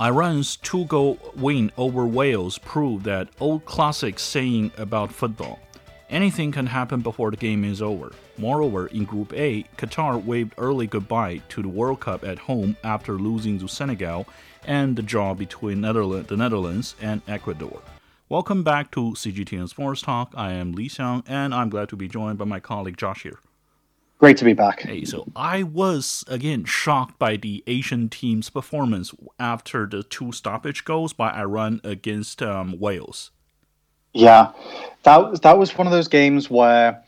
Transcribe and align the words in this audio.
Iran's 0.00 0.56
two 0.56 0.86
goal 0.86 1.18
win 1.36 1.70
over 1.76 2.06
Wales 2.06 2.56
proved 2.56 3.04
that 3.04 3.28
old 3.38 3.66
classic 3.66 4.18
saying 4.18 4.72
about 4.78 5.12
football 5.12 5.58
anything 6.08 6.50
can 6.52 6.66
happen 6.66 7.00
before 7.00 7.30
the 7.30 7.36
game 7.36 7.64
is 7.64 7.80
over. 7.82 8.12
Moreover, 8.38 8.86
in 8.88 9.04
Group 9.04 9.32
A, 9.34 9.64
Qatar 9.76 10.24
waved 10.24 10.54
early 10.56 10.86
goodbye 10.86 11.42
to 11.50 11.62
the 11.62 11.68
World 11.68 12.00
Cup 12.00 12.24
at 12.24 12.38
home 12.38 12.76
after 12.82 13.12
losing 13.18 13.58
to 13.58 13.68
Senegal 13.68 14.26
and 14.64 14.96
the 14.96 15.02
draw 15.02 15.34
between 15.34 15.82
Netherlands, 15.82 16.28
the 16.28 16.36
Netherlands 16.36 16.94
and 17.00 17.20
Ecuador. 17.28 17.82
Welcome 18.30 18.64
back 18.64 18.90
to 18.92 19.12
CGTN 19.12 19.68
Sports 19.68 20.02
Talk. 20.02 20.32
I 20.34 20.52
am 20.52 20.72
Li 20.72 20.88
Xiang, 20.88 21.24
and 21.26 21.54
I'm 21.54 21.68
glad 21.68 21.90
to 21.90 21.96
be 21.96 22.08
joined 22.08 22.38
by 22.38 22.44
my 22.44 22.60
colleague 22.60 22.96
Josh 22.96 23.22
here. 23.22 23.38
Great 24.20 24.36
to 24.36 24.44
be 24.44 24.52
back. 24.52 24.82
Hey, 24.82 25.06
so 25.06 25.32
I 25.34 25.62
was 25.62 26.24
again 26.28 26.66
shocked 26.66 27.18
by 27.18 27.38
the 27.38 27.64
Asian 27.66 28.10
team's 28.10 28.50
performance 28.50 29.14
after 29.38 29.86
the 29.86 30.02
two 30.02 30.30
stoppage 30.30 30.84
goals 30.84 31.14
by 31.14 31.32
Iran 31.32 31.80
against 31.84 32.42
um, 32.42 32.78
Wales. 32.78 33.30
Yeah, 34.12 34.52
that 35.04 35.40
that 35.40 35.58
was 35.58 35.76
one 35.78 35.86
of 35.86 35.92
those 35.94 36.08
games 36.08 36.50
where, 36.50 37.02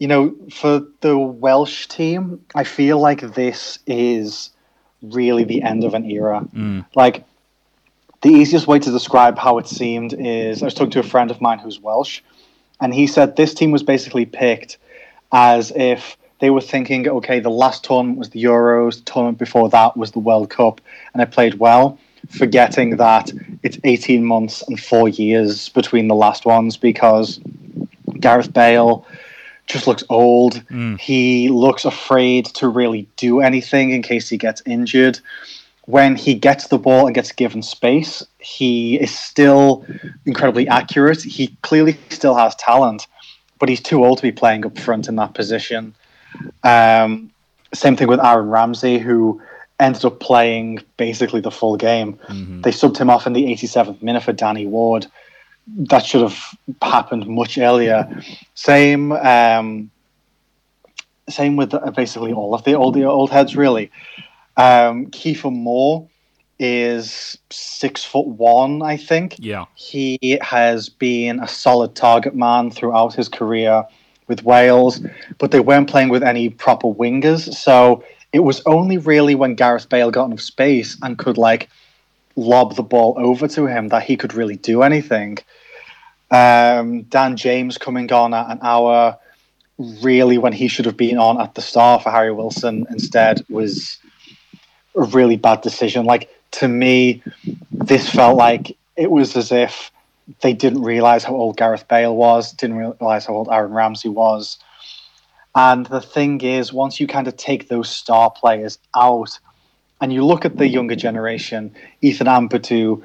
you 0.00 0.08
know, 0.08 0.34
for 0.52 0.84
the 1.02 1.16
Welsh 1.16 1.86
team, 1.86 2.44
I 2.52 2.64
feel 2.64 2.98
like 2.98 3.20
this 3.20 3.78
is 3.86 4.50
really 5.02 5.44
the 5.44 5.62
end 5.62 5.84
of 5.84 5.94
an 5.94 6.10
era. 6.10 6.44
Mm. 6.52 6.84
Like 6.96 7.24
the 8.22 8.30
easiest 8.30 8.66
way 8.66 8.80
to 8.80 8.90
describe 8.90 9.38
how 9.38 9.58
it 9.58 9.68
seemed 9.68 10.14
is 10.14 10.62
I 10.62 10.64
was 10.64 10.74
talking 10.74 10.90
to 10.90 11.00
a 11.00 11.04
friend 11.04 11.30
of 11.30 11.40
mine 11.40 11.60
who's 11.60 11.78
Welsh, 11.78 12.22
and 12.80 12.92
he 12.92 13.06
said 13.06 13.36
this 13.36 13.54
team 13.54 13.70
was 13.70 13.84
basically 13.84 14.26
picked 14.26 14.78
as 15.30 15.70
if 15.76 16.16
they 16.40 16.50
were 16.50 16.60
thinking, 16.60 17.06
okay, 17.06 17.38
the 17.38 17.50
last 17.50 17.84
tournament 17.84 18.18
was 18.18 18.30
the 18.30 18.42
Euros, 18.42 18.96
the 18.96 19.12
tournament 19.12 19.38
before 19.38 19.68
that 19.68 19.96
was 19.96 20.12
the 20.12 20.18
World 20.18 20.50
Cup, 20.50 20.80
and 21.12 21.22
it 21.22 21.30
played 21.30 21.54
well, 21.54 21.98
forgetting 22.28 22.96
that 22.96 23.30
it's 23.62 23.78
18 23.84 24.24
months 24.24 24.62
and 24.66 24.80
four 24.80 25.08
years 25.08 25.68
between 25.68 26.08
the 26.08 26.14
last 26.14 26.44
ones 26.46 26.76
because 26.76 27.40
Gareth 28.18 28.52
Bale 28.52 29.06
just 29.66 29.86
looks 29.86 30.02
old. 30.08 30.54
Mm. 30.68 30.98
He 30.98 31.48
looks 31.48 31.84
afraid 31.84 32.46
to 32.46 32.68
really 32.68 33.06
do 33.16 33.40
anything 33.40 33.90
in 33.90 34.02
case 34.02 34.28
he 34.28 34.36
gets 34.36 34.62
injured. 34.66 35.20
When 35.84 36.16
he 36.16 36.34
gets 36.34 36.68
the 36.68 36.78
ball 36.78 37.06
and 37.06 37.14
gets 37.14 37.32
given 37.32 37.62
space, 37.62 38.24
he 38.38 38.98
is 38.98 39.16
still 39.16 39.84
incredibly 40.24 40.68
accurate. 40.68 41.22
He 41.22 41.56
clearly 41.62 41.98
still 42.08 42.34
has 42.34 42.54
talent, 42.56 43.06
but 43.58 43.68
he's 43.68 43.80
too 43.80 44.04
old 44.04 44.18
to 44.18 44.22
be 44.22 44.32
playing 44.32 44.64
up 44.64 44.78
front 44.78 45.08
in 45.08 45.16
that 45.16 45.34
position. 45.34 45.94
Um, 46.62 47.30
same 47.72 47.96
thing 47.96 48.08
with 48.08 48.20
Aaron 48.20 48.48
Ramsey, 48.48 48.98
who 48.98 49.40
ended 49.78 50.04
up 50.04 50.20
playing 50.20 50.80
basically 50.96 51.40
the 51.40 51.50
full 51.50 51.76
game. 51.76 52.18
Mhm. 52.28 52.62
They 52.62 52.70
subbed 52.70 52.98
him 52.98 53.10
off 53.10 53.26
in 53.26 53.32
the 53.32 53.46
87th 53.46 54.02
minute 54.02 54.22
for 54.22 54.32
Danny 54.32 54.66
Ward. 54.66 55.06
That 55.66 56.04
should 56.04 56.22
have 56.22 56.38
happened 56.82 57.26
much 57.26 57.56
earlier. 57.56 58.08
Same, 58.54 59.12
um, 59.12 59.90
same 61.28 61.56
with 61.56 61.72
uh, 61.72 61.90
basically 61.92 62.32
all 62.32 62.54
of 62.54 62.64
the 62.64 62.74
old 62.74 62.94
the 62.94 63.04
old 63.04 63.30
heads. 63.30 63.56
Really, 63.56 63.90
um, 64.56 65.06
Kiefer 65.06 65.52
Moore 65.52 66.08
is 66.58 67.38
six 67.50 68.04
foot 68.04 68.26
one, 68.26 68.82
I 68.82 68.96
think. 68.96 69.36
Yeah. 69.38 69.64
He 69.74 70.38
has 70.42 70.88
been 70.88 71.40
a 71.40 71.48
solid 71.48 71.94
target 71.94 72.34
man 72.34 72.70
throughout 72.70 73.14
his 73.14 73.28
career 73.28 73.84
with 74.30 74.42
Wales, 74.44 75.02
but 75.36 75.50
they 75.50 75.60
weren't 75.60 75.90
playing 75.90 76.08
with 76.08 76.22
any 76.22 76.48
proper 76.48 76.86
wingers. 76.86 77.52
So 77.52 78.02
it 78.32 78.38
was 78.38 78.62
only 78.64 78.96
really 78.96 79.34
when 79.34 79.56
Gareth 79.56 79.88
Bale 79.90 80.10
got 80.10 80.26
enough 80.26 80.40
space 80.40 80.96
and 81.02 81.18
could 81.18 81.36
like 81.36 81.68
lob 82.36 82.76
the 82.76 82.82
ball 82.82 83.14
over 83.18 83.46
to 83.48 83.66
him 83.66 83.88
that 83.88 84.04
he 84.04 84.16
could 84.16 84.32
really 84.32 84.56
do 84.56 84.82
anything. 84.82 85.36
Um, 86.30 87.02
Dan 87.02 87.36
James 87.36 87.76
coming 87.76 88.10
on 88.12 88.32
at 88.32 88.48
an 88.48 88.60
hour, 88.62 89.18
really 89.78 90.38
when 90.38 90.52
he 90.52 90.68
should 90.68 90.86
have 90.86 90.96
been 90.96 91.18
on 91.18 91.40
at 91.40 91.54
the 91.54 91.62
start 91.62 92.02
for 92.02 92.10
Harry 92.10 92.32
Wilson 92.32 92.86
instead 92.90 93.44
was 93.50 93.98
a 94.96 95.02
really 95.02 95.36
bad 95.36 95.60
decision. 95.60 96.04
Like 96.06 96.30
to 96.52 96.68
me, 96.68 97.22
this 97.72 98.08
felt 98.08 98.36
like 98.36 98.76
it 98.96 99.10
was 99.10 99.36
as 99.36 99.50
if 99.50 99.90
they 100.40 100.52
didn't 100.52 100.82
realize 100.82 101.24
how 101.24 101.34
old 101.34 101.56
Gareth 101.56 101.86
Bale 101.88 102.14
was, 102.14 102.52
didn't 102.52 102.76
realize 102.76 103.26
how 103.26 103.34
old 103.34 103.48
Aaron 103.50 103.72
Ramsey 103.72 104.08
was. 104.08 104.58
And 105.54 105.86
the 105.86 106.00
thing 106.00 106.40
is, 106.40 106.72
once 106.72 107.00
you 107.00 107.06
kind 107.06 107.26
of 107.26 107.36
take 107.36 107.68
those 107.68 107.90
star 107.90 108.30
players 108.30 108.78
out 108.94 109.38
and 110.00 110.12
you 110.12 110.24
look 110.24 110.44
at 110.44 110.56
the 110.56 110.68
younger 110.68 110.94
generation, 110.94 111.74
Ethan 112.02 112.26
Ampadu, 112.26 113.02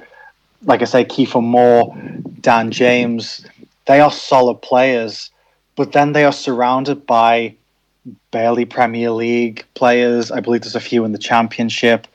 like 0.63 0.81
I 0.81 0.85
say, 0.85 1.05
Kiefer 1.05 1.43
Moore, 1.43 1.95
Dan 2.41 2.71
James, 2.71 3.45
they 3.87 3.99
are 3.99 4.11
solid 4.11 4.61
players, 4.61 5.31
but 5.75 5.91
then 5.91 6.13
they 6.13 6.23
are 6.23 6.31
surrounded 6.31 7.05
by 7.05 7.55
barely 8.31 8.65
Premier 8.65 9.11
League 9.11 9.65
players. 9.73 10.31
I 10.31 10.39
believe 10.39 10.61
there's 10.61 10.75
a 10.75 10.79
few 10.79 11.05
in 11.05 11.11
the 11.11 11.17
Championship. 11.17 12.07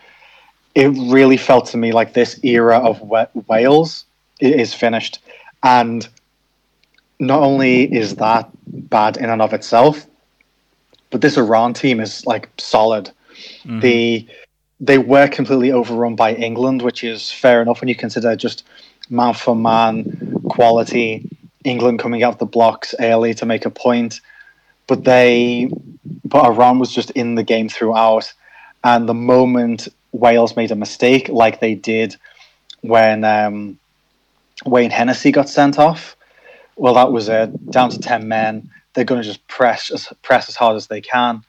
It 0.74 0.88
really 1.12 1.36
felt 1.36 1.66
to 1.66 1.76
me 1.76 1.90
like 1.90 2.14
this 2.14 2.38
era 2.44 2.78
of 2.78 3.00
Wales 3.48 4.04
i- 4.42 4.46
is 4.46 4.74
finished. 4.74 5.18
And 5.62 6.06
not 7.18 7.40
only 7.40 7.84
is 7.84 8.16
that 8.16 8.48
bad 8.66 9.16
in 9.16 9.28
and 9.28 9.42
of 9.42 9.52
itself, 9.52 10.06
but 11.10 11.20
this 11.20 11.36
Iran 11.36 11.74
team 11.74 12.00
is 12.00 12.24
like 12.26 12.48
solid. 12.58 13.10
Mhm. 13.64 13.80
The 13.80 14.26
they 14.82 14.96
were 14.96 15.28
completely 15.28 15.70
overrun 15.70 16.14
by 16.14 16.32
England, 16.34 16.80
which 16.80 17.04
is 17.04 17.30
fair 17.30 17.60
enough 17.60 17.82
when 17.82 17.88
you 17.88 17.94
consider 17.94 18.34
just 18.34 18.64
man 19.10 19.34
for 19.34 19.54
man 19.54 20.34
quality. 20.48 21.28
England 21.64 21.98
coming 21.98 22.22
out 22.22 22.32
of 22.32 22.38
the 22.38 22.46
blocks 22.46 22.94
early 22.98 23.34
to 23.34 23.44
make 23.44 23.66
a 23.66 23.70
point, 23.70 24.22
but 24.86 25.04
they, 25.04 25.68
but 26.24 26.46
Iran 26.46 26.78
was 26.78 26.90
just 26.94 27.10
in 27.10 27.34
the 27.34 27.42
game 27.42 27.68
throughout. 27.68 28.32
And 28.82 29.06
the 29.06 29.12
moment 29.12 29.88
Wales 30.12 30.56
made 30.56 30.70
a 30.70 30.74
mistake, 30.76 31.28
like 31.28 31.60
they 31.60 31.74
did 31.74 32.16
when 32.80 33.24
um, 33.24 33.78
Wayne 34.64 34.90
Hennessy 34.90 35.32
got 35.32 35.48
sent 35.48 35.78
off, 35.78 36.16
well, 36.76 36.94
that 36.94 37.12
was 37.12 37.28
it. 37.28 37.70
Down 37.70 37.90
to 37.90 37.98
ten 37.98 38.28
men, 38.28 38.70
they're 38.94 39.04
going 39.04 39.20
to 39.20 39.26
just 39.26 39.46
press 39.48 39.90
as 39.90 40.08
press 40.22 40.48
as 40.48 40.56
hard 40.56 40.76
as 40.76 40.86
they 40.86 41.00
can. 41.00 41.42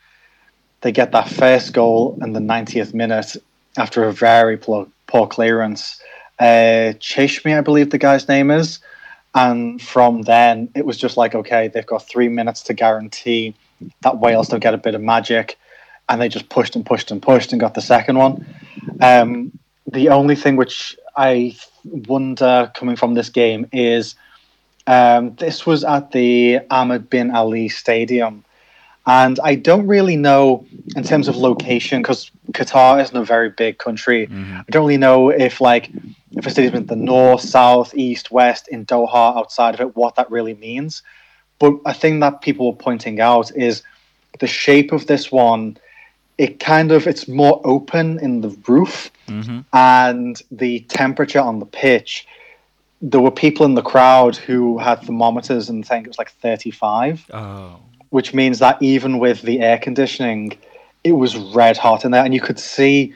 They 0.82 0.92
get 0.92 1.12
that 1.12 1.30
first 1.30 1.74
goal 1.74 2.18
in 2.22 2.34
the 2.34 2.40
90th 2.40 2.94
minute 2.94 3.38
after 3.78 4.04
a 4.04 4.12
very 4.12 4.58
poor, 4.58 4.88
poor 5.08 5.28
clearance. 5.28 6.02
Uh, 6.40 6.98
Cheshmi, 7.00 7.56
I 7.56 7.62
believe 7.62 7.92
the 7.92 8.00
guy's 8.00 8.28
name 8.28 8.50
is. 8.50 8.80
And 9.34 9.82
from 9.82 10.24
then, 10.24 10.70
it 10.76 10.86
was 10.86 10.98
just 10.98 11.18
like, 11.18 11.36
okay, 11.36 11.68
they've 11.68 11.86
got 11.86 12.08
three 12.08 12.28
minutes 12.28 12.64
to 12.64 12.74
guarantee 12.74 13.56
that 14.02 14.18
Wales 14.18 14.50
don't 14.50 14.60
get 14.60 14.74
a 14.74 14.78
bit 14.78 14.96
of 14.96 15.02
magic. 15.02 15.58
And 16.10 16.20
they 16.20 16.28
just 16.28 16.50
pushed 16.50 16.76
and 16.76 16.86
pushed 16.86 17.12
and 17.12 17.22
pushed 17.22 17.54
and 17.54 17.62
got 17.62 17.76
the 17.76 17.82
second 17.82 18.18
one. 18.18 18.46
Um, 19.00 19.52
the 19.88 20.10
only 20.10 20.36
thing 20.36 20.58
which 20.58 20.98
I 21.16 21.56
wonder 21.84 22.72
coming 22.76 22.96
from 22.96 23.14
this 23.14 23.30
game 23.30 23.68
is 23.72 24.16
um, 24.88 25.36
this 25.36 25.66
was 25.66 25.84
at 25.84 26.12
the 26.12 26.60
Ahmed 26.70 27.10
bin 27.10 27.32
Ali 27.32 27.70
Stadium. 27.70 28.44
And 29.08 29.40
I 29.44 29.56
don't 29.56 29.88
really 29.88 30.16
know 30.16 30.66
in 30.96 31.04
terms 31.04 31.28
of 31.28 31.36
location 31.36 32.02
because 32.04 32.30
Qatar 32.52 33.02
isn't 33.02 33.16
a 33.16 33.24
very 33.24 33.50
big 33.50 33.80
country. 33.80 34.28
Mhm. 34.28 34.60
I 34.60 34.64
don't 34.70 34.84
really 34.84 34.98
know 34.98 35.30
if 35.30 35.60
like 35.60 35.90
if 36.38 36.46
a 36.46 36.52
stadium 36.52 36.76
in 36.76 36.86
the 36.86 36.96
north, 36.96 37.42
south, 37.42 37.96
east, 37.96 38.32
west, 38.32 38.68
in 38.68 38.86
Doha, 38.86 39.36
outside 39.36 39.74
of 39.74 39.82
it, 39.82 39.96
what 39.96 40.16
that 40.16 40.30
really 40.30 40.54
means. 40.54 41.02
But 41.58 41.74
a 41.86 41.94
thing 41.94 42.20
that 42.20 42.42
people 42.42 42.68
were 42.68 42.78
pointing 42.78 43.20
out 43.20 43.52
is 43.56 43.82
the 44.40 44.48
shape 44.48 44.92
of 44.92 45.08
this 45.08 45.32
one. 45.32 45.78
It 46.38 46.60
kind 46.60 46.92
of 46.92 47.08
it's 47.08 47.28
more 47.28 47.62
open 47.64 48.20
in 48.20 48.42
the 48.42 48.50
roof 48.68 49.12
Mhm. 49.28 49.66
and 49.74 50.42
the 50.52 50.80
temperature 50.82 51.40
on 51.40 51.60
the 51.60 51.66
pitch. 51.66 52.26
There 53.02 53.22
were 53.22 53.32
people 53.32 53.66
in 53.66 53.76
the 53.76 53.82
crowd 53.82 54.36
who 54.38 54.78
had 54.78 55.02
thermometers 55.02 55.70
and 55.70 55.86
think 55.88 56.06
it 56.06 56.10
was 56.10 56.18
like 56.18 56.32
35 56.42 57.26
Oh. 57.34 57.76
which 58.10 58.34
means 58.34 58.60
that 58.60 58.78
even 58.82 59.20
with 59.20 59.42
the 59.44 59.62
air 59.62 59.78
conditioning, 59.78 60.52
it 61.04 61.14
was 61.14 61.38
red 61.38 61.78
hot 61.78 62.04
in 62.04 62.12
there, 62.12 62.26
and 62.26 62.34
you 62.34 62.42
could 62.42 62.60
see 62.60 63.14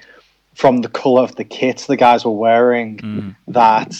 from 0.53 0.77
the 0.81 0.87
color 0.87 1.21
of 1.21 1.35
the 1.35 1.43
kits 1.43 1.87
the 1.87 1.97
guys 1.97 2.23
were 2.23 2.31
wearing 2.31 2.97
Mm. 2.97 3.35
that 3.49 3.93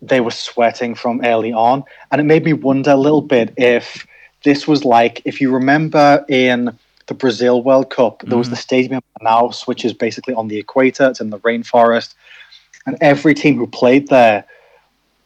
they 0.00 0.20
were 0.20 0.30
sweating 0.30 0.94
from 0.94 1.20
early 1.24 1.52
on, 1.52 1.82
and 2.10 2.20
it 2.20 2.24
made 2.24 2.44
me 2.44 2.52
wonder 2.52 2.92
a 2.92 2.96
little 2.96 3.20
bit 3.22 3.52
if 3.56 4.06
this 4.44 4.66
was 4.68 4.84
like 4.84 5.20
if 5.24 5.40
you 5.40 5.50
remember 5.50 6.24
in 6.28 6.70
the 7.12 7.18
Brazil 7.18 7.62
World 7.62 7.90
Cup, 7.90 8.22
there 8.26 8.38
was 8.38 8.48
Mhm. 8.48 8.56
the 8.56 8.56
stadium 8.68 8.94
in 8.94 9.02
Manaus, 9.26 9.66
which 9.66 9.84
is 9.84 9.92
basically 9.92 10.34
on 10.34 10.48
the 10.48 10.58
equator, 10.58 11.06
it's 11.10 11.20
in 11.20 11.30
the 11.30 11.38
rainforest, 11.40 12.14
and 12.86 12.96
every 13.00 13.34
team 13.34 13.54
who 13.58 13.66
played 13.66 14.08
there 14.08 14.44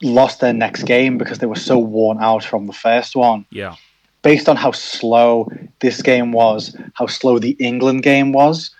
lost 0.02 0.40
their 0.40 0.52
next 0.52 0.82
game 0.82 1.16
because 1.16 1.38
they 1.38 1.46
were 1.46 1.64
so 1.72 1.78
worn 1.78 2.18
out 2.20 2.44
from 2.44 2.66
the 2.66 2.72
first 2.86 3.16
one 3.16 3.46
Yeah. 3.50 3.74
based 4.22 4.48
on 4.48 4.56
how 4.56 4.72
slow 4.72 5.48
this 5.80 6.02
game 6.02 6.32
was, 6.32 6.76
how 6.94 7.06
slow 7.06 7.38
the 7.38 7.54
England 7.70 8.02
game 8.02 8.32
was, 8.32 8.70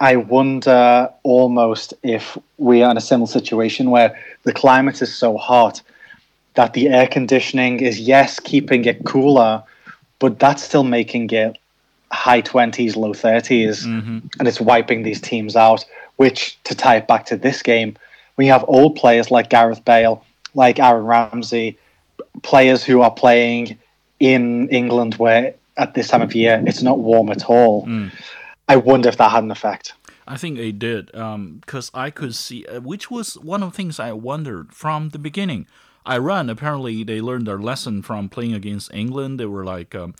I 0.00 0.16
wonder 0.16 1.08
almost 1.22 1.94
if 2.02 2.36
we 2.58 2.82
are 2.82 2.90
in 2.90 2.98
a 2.98 3.06
similar 3.10 3.26
situation 3.38 3.90
where 3.90 4.10
the 4.42 4.52
climate 4.52 5.00
is 5.00 5.12
so 5.14 5.38
hot 5.38 5.80
that 6.54 6.74
the 6.74 6.88
air 6.88 7.06
conditioning 7.06 7.80
is, 7.80 7.98
yes, 7.98 8.38
keeping 8.38 8.84
it 8.84 9.04
cooler, 9.04 9.62
but 10.18 10.38
that's 10.38 10.62
still 10.62 10.84
making 10.84 11.30
it 11.30 11.56
high 12.14 12.42
20s, 12.42 12.96
low 12.96 13.12
30s, 13.12 13.84
Mm-hmm. 13.84 14.18
and 14.38 14.48
it's 14.48 14.60
wiping 14.60 15.02
these 15.02 15.20
teams 15.20 15.56
out. 15.56 15.84
Which, 16.16 16.62
to 16.64 16.74
tie 16.76 16.96
it 16.96 17.08
back 17.08 17.26
to 17.26 17.36
this 17.36 17.60
game, 17.62 17.96
when 18.36 18.46
you 18.46 18.52
have 18.52 18.64
old 18.68 18.94
players 18.94 19.30
like 19.32 19.50
Gareth 19.50 19.84
Bale, 19.84 20.24
like 20.54 20.78
Aaron 20.78 21.04
Ramsey, 21.04 21.76
players 22.42 22.84
who 22.84 23.00
are 23.00 23.10
playing 23.10 23.76
in 24.20 24.68
England 24.68 25.16
where 25.16 25.54
at 25.76 25.94
this 25.94 26.06
time 26.08 26.22
of 26.22 26.32
year 26.34 26.62
it's 26.66 26.82
not 26.82 27.00
warm 27.00 27.30
at 27.30 27.44
all. 27.46 27.84
Mm. 27.86 28.12
I 28.68 28.76
wonder 28.76 29.08
if 29.08 29.16
that 29.16 29.32
had 29.32 29.42
an 29.42 29.50
effect. 29.50 29.94
I 30.26 30.36
think 30.36 30.56
it 30.58 30.78
did, 30.78 31.06
because 31.12 31.90
I 31.92 32.10
could 32.10 32.34
see, 32.34 32.64
uh, 32.66 32.80
which 32.80 33.10
was 33.10 33.34
one 33.38 33.62
of 33.62 33.72
the 33.72 33.76
things 33.76 33.98
I 33.98 34.12
wondered 34.12 34.72
from 34.72 35.08
the 35.10 35.18
beginning. 35.18 35.66
Iran 36.08 36.48
apparently 36.48 37.02
they 37.02 37.20
learned 37.20 37.46
their 37.46 37.58
lesson 37.58 38.02
from 38.02 38.28
playing 38.28 38.54
against 38.54 38.94
England. 38.94 39.40
They 39.40 39.46
were 39.46 39.64
like, 39.64 39.94
um, 39.94 40.14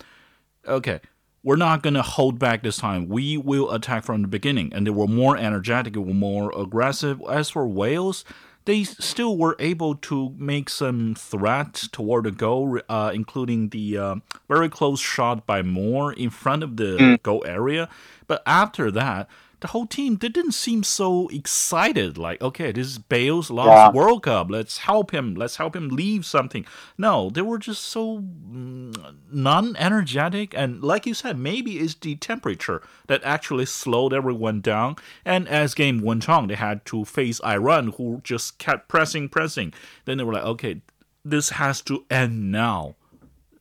okay, 0.67 0.99
we're 1.45 1.55
not 1.55 1.83
gonna 1.83 2.01
hold 2.01 2.39
back 2.39 2.63
this 2.63 2.77
time. 2.77 3.07
We 3.07 3.37
will 3.37 3.71
attack 3.71 4.03
from 4.03 4.23
the 4.23 4.27
beginning, 4.27 4.73
and 4.73 4.85
they 4.85 4.91
were 4.91 5.07
more 5.07 5.37
energetic, 5.37 5.93
they 5.93 5.99
were 5.99 6.11
more 6.11 6.51
aggressive. 6.59 7.21
As 7.29 7.51
for 7.51 7.67
Wales, 7.67 8.25
they 8.65 8.83
still 8.83 9.37
were 9.37 9.55
able 9.59 9.93
to 9.93 10.33
make 10.39 10.71
some 10.71 11.13
threat 11.13 11.75
toward 11.91 12.23
the 12.25 12.31
goal, 12.31 12.79
uh, 12.89 13.11
including 13.13 13.69
the 13.69 13.95
uh, 13.95 14.15
very 14.47 14.69
close 14.69 14.99
shot 14.99 15.45
by 15.45 15.61
Moore 15.61 16.11
in 16.11 16.31
front 16.31 16.63
of 16.63 16.77
the 16.77 17.19
goal 17.21 17.43
area. 17.45 17.89
But 18.25 18.41
after 18.47 18.89
that, 18.89 19.29
the 19.65 19.71
whole 19.71 19.87
team 19.87 20.17
they 20.17 20.29
didn't 20.29 20.51
seem 20.51 20.83
so 20.83 21.27
excited. 21.29 22.19
Like, 22.19 22.39
okay, 22.39 22.71
this 22.71 22.85
is 22.85 22.97
Bale's 22.99 23.49
last 23.49 23.67
Yeah. 23.67 23.91
World 23.99 24.21
Cup. 24.21 24.51
Let's 24.51 24.77
help 24.77 25.09
him. 25.09 25.33
Let's 25.33 25.55
help 25.55 25.75
him 25.75 25.89
leave 25.89 26.23
something. 26.23 26.67
No, 26.99 27.31
they 27.31 27.41
were 27.41 27.57
just 27.57 27.81
so 27.81 28.19
mm, 28.19 29.15
non-energetic, 29.31 30.53
and 30.55 30.83
like 30.83 31.07
you 31.07 31.15
said, 31.15 31.39
maybe 31.39 31.79
it's 31.79 31.95
the 31.95 32.15
temperature 32.15 32.83
that 33.07 33.21
actually 33.23 33.65
slowed 33.65 34.13
everyone 34.13 34.61
down. 34.61 34.97
And 35.25 35.47
as 35.47 35.73
game 35.73 36.01
went 36.01 36.29
on, 36.29 36.47
they 36.47 36.55
had 36.55 36.85
to 36.85 37.03
face 37.03 37.41
Iran, 37.43 37.93
who 37.97 38.21
just 38.23 38.59
kept 38.59 38.87
pressing, 38.87 39.29
pressing. 39.29 39.73
Then 40.05 40.19
they 40.19 40.23
were 40.23 40.33
like, 40.33 40.45
okay, 40.45 40.81
this 41.23 41.49
has 41.49 41.81
to 41.81 42.05
end 42.11 42.51
now. 42.51 42.95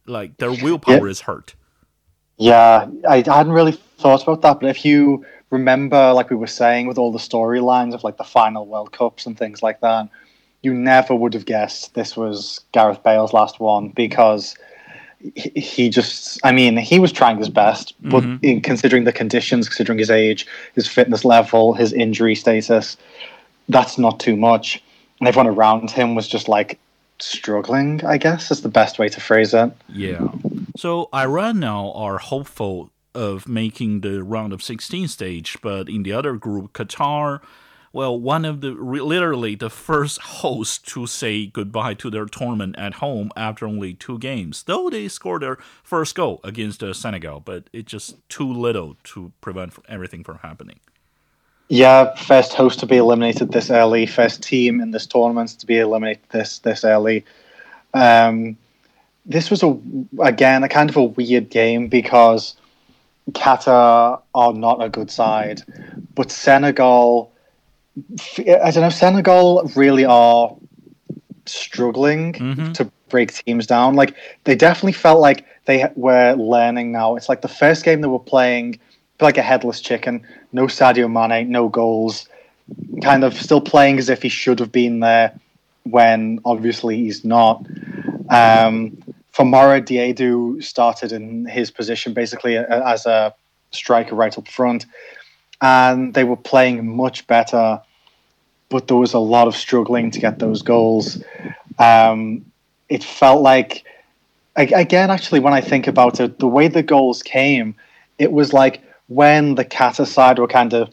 Like 0.07 0.37
their 0.37 0.53
willpower 0.53 1.09
is 1.09 1.23
hurt. 1.23 1.55
Yeah, 2.37 2.89
I 3.09 3.17
hadn't 3.25 3.53
really 3.53 3.73
thought 3.73 4.23
about 4.23 4.43
that, 4.43 4.61
but 4.61 4.69
if 4.69 4.85
you 4.85 5.25
remember, 5.55 6.13
like 6.13 6.31
we 6.31 6.37
were 6.37 6.47
saying, 6.47 6.87
with 6.89 6.99
all 6.99 7.13
the 7.13 7.19
storylines 7.19 7.95
of 7.95 8.05
like 8.05 8.19
the 8.19 8.25
final 8.25 8.67
World 8.67 8.93
Cups 8.93 9.25
and 9.25 9.39
things 9.39 9.63
like 9.63 9.81
that, 9.81 10.09
you 10.63 10.75
never 10.75 11.15
would 11.15 11.35
have 11.35 11.47
guessed 11.47 11.95
this 11.95 12.17
was 12.17 12.61
Gareth 12.73 13.03
Bale's 13.03 13.33
last 13.33 13.61
one 13.61 13.89
because 13.89 14.57
he, 15.35 15.89
just, 15.89 16.39
I 16.45 16.53
mean, 16.53 16.77
he 16.77 16.99
was 16.99 17.13
trying 17.13 17.39
his 17.39 17.49
best, 17.49 17.95
but 18.03 18.23
mm-hmm. 18.23 18.45
in 18.45 18.61
considering 18.61 19.05
the 19.05 19.13
conditions, 19.13 19.69
considering 19.69 19.99
his 19.99 20.11
age, 20.11 20.47
his 20.75 20.87
fitness 20.87 21.25
level, 21.25 21.73
his 21.73 21.93
injury 21.93 22.35
status, 22.35 22.97
that's 23.69 23.97
not 23.97 24.21
too 24.21 24.37
much. 24.37 24.83
And 25.21 25.29
everyone 25.29 25.47
around 25.47 25.91
him 25.91 26.15
was 26.15 26.29
just 26.29 26.49
like 26.49 26.79
struggling, 27.21 28.05
I 28.05 28.19
guess, 28.19 28.51
is 28.51 28.63
the 28.63 28.69
best 28.69 28.99
way 28.99 29.09
to 29.09 29.21
phrase 29.21 29.55
it. 29.55 29.71
Yeah. 29.89 30.29
So 30.77 31.09
Iran 31.15 31.61
now 31.61 31.93
are 31.93 32.19
hopeful 32.19 32.91
of 33.15 33.49
making 33.49 34.01
the 34.01 34.23
round 34.23 34.53
of 34.53 34.63
16 34.63 35.09
stage, 35.09 35.59
but 35.63 35.89
in 35.89 36.03
the 36.03 36.13
other 36.13 36.35
group, 36.35 36.73
Qatar, 36.73 37.41
well, 37.95 38.19
one 38.19 38.45
of 38.45 38.61
the 38.61 38.73
literally 38.73 39.55
the 39.55 39.71
first 39.71 40.21
host 40.21 40.85
to 40.89 41.07
say 41.07 41.47
goodbye 41.47 41.95
to 41.95 42.11
their 42.11 42.27
tournament 42.27 42.75
at 42.77 42.95
home 42.95 43.31
after 43.37 43.69
only 43.69 43.95
two 43.95 44.19
games. 44.19 44.65
Though 44.65 44.91
they 44.91 45.07
scored 45.07 45.43
their 45.43 45.59
first 45.85 46.17
goal 46.17 46.41
against 46.43 46.83
uh, 46.83 46.93
Senegal, 46.93 47.39
but 47.39 47.71
it's 47.73 47.93
just 47.93 48.29
too 48.29 48.53
little 48.53 48.97
to 49.05 49.31
prevent 49.41 49.75
everything 49.89 50.25
from 50.25 50.39
happening. 50.39 50.81
Yeah, 51.69 52.17
first 52.17 52.53
host 52.53 52.81
to 52.81 52.87
be 52.87 52.97
eliminated 52.97 53.53
this 53.53 53.71
early, 53.71 54.07
first 54.07 54.43
team 54.43 54.81
in 54.81 54.91
this 54.91 55.07
tournament 55.07 55.51
to 55.61 55.67
be 55.67 55.79
eliminated 55.79 56.25
this 56.31 56.59
this 56.59 56.85
early. 56.85 57.25
Um, 57.95 58.57
this 59.25 59.51
was 59.51 59.63
a 59.63 59.79
again 60.21 60.65
a 60.65 60.69
kind 60.69 60.91
of 60.91 60.97
a 60.97 61.05
weird 61.05 61.49
game 61.49 61.87
because 61.87 62.57
Qatar 63.33 64.21
are 64.35 64.53
not 64.53 64.83
a 64.83 64.89
good 64.89 65.11
side, 65.11 65.63
but 66.15 66.31
Senegal, 66.31 67.33
I 68.39 68.71
don't 68.71 68.83
know, 68.83 68.91
Senegal 68.91 69.71
really 69.75 70.05
are 70.05 70.55
struggling 71.47 72.33
Mhm. 72.35 72.75
to 72.75 72.91
break 73.09 73.33
teams 73.33 73.67
down. 73.67 73.95
Like 73.95 74.15
they 74.45 74.55
definitely 74.55 74.93
felt 74.93 75.21
like 75.21 75.45
they 75.67 75.87
were 75.97 76.35
learning 76.35 76.93
now. 76.93 77.17
It's 77.17 77.29
like 77.29 77.43
the 77.43 77.49
first 77.49 77.85
game 77.85 78.01
they 78.01 78.09
were 78.09 78.19
playing 78.19 78.79
like 79.21 79.39
a 79.39 79.43
headless 79.43 79.81
chicken. 79.81 80.23
No 80.53 80.67
Sadio 80.67 81.11
Mane, 81.11 81.49
no 81.51 81.69
goals. 81.69 82.29
Kind 83.03 83.25
of 83.25 83.35
still 83.41 83.61
playing 83.61 83.99
as 83.99 84.09
if 84.09 84.23
he 84.23 84.29
should 84.29 84.59
have 84.59 84.73
been 84.73 85.01
there 85.01 85.33
when 85.85 86.41
obviously 86.45 86.97
he's 86.97 87.25
not. 87.25 87.65
Um, 88.31 88.97
Famara 89.35 89.81
Diédhiou 89.81 90.63
started 90.63 91.13
in 91.13 91.47
his 91.47 91.71
position 91.71 92.13
basically 92.15 92.57
as 92.57 93.05
a 93.05 93.35
striker 93.73 94.15
right 94.15 94.37
up 94.37 94.47
front, 94.47 94.87
and 95.61 96.15
they 96.15 96.25
were 96.25 96.37
playing 96.37 96.97
much 96.97 97.27
better. 97.27 97.81
But 98.69 98.87
there 98.89 98.97
was 98.97 99.13
a 99.13 99.19
lot 99.19 99.49
of 99.49 99.57
struggling 99.57 100.11
to 100.13 100.21
get 100.21 100.39
those 100.39 100.63
goals. 100.63 101.23
Um, 101.79 102.45
it 102.89 103.03
felt 103.03 103.43
like, 103.43 103.85
again, 104.57 105.11
actually, 105.11 105.41
when 105.41 105.53
I 105.53 105.61
think 105.61 105.87
about 105.87 106.21
it, 106.21 106.39
the 106.39 106.49
way 106.49 106.69
the 106.69 106.83
goals 106.83 107.23
came, 107.23 107.75
it 108.19 108.33
was 108.33 108.53
like 108.53 108.83
when 109.09 109.57
the 109.57 109.65
Qatar 109.65 110.07
side 110.07 110.39
were 110.39 110.49
kind 110.49 110.73
of 110.73 110.91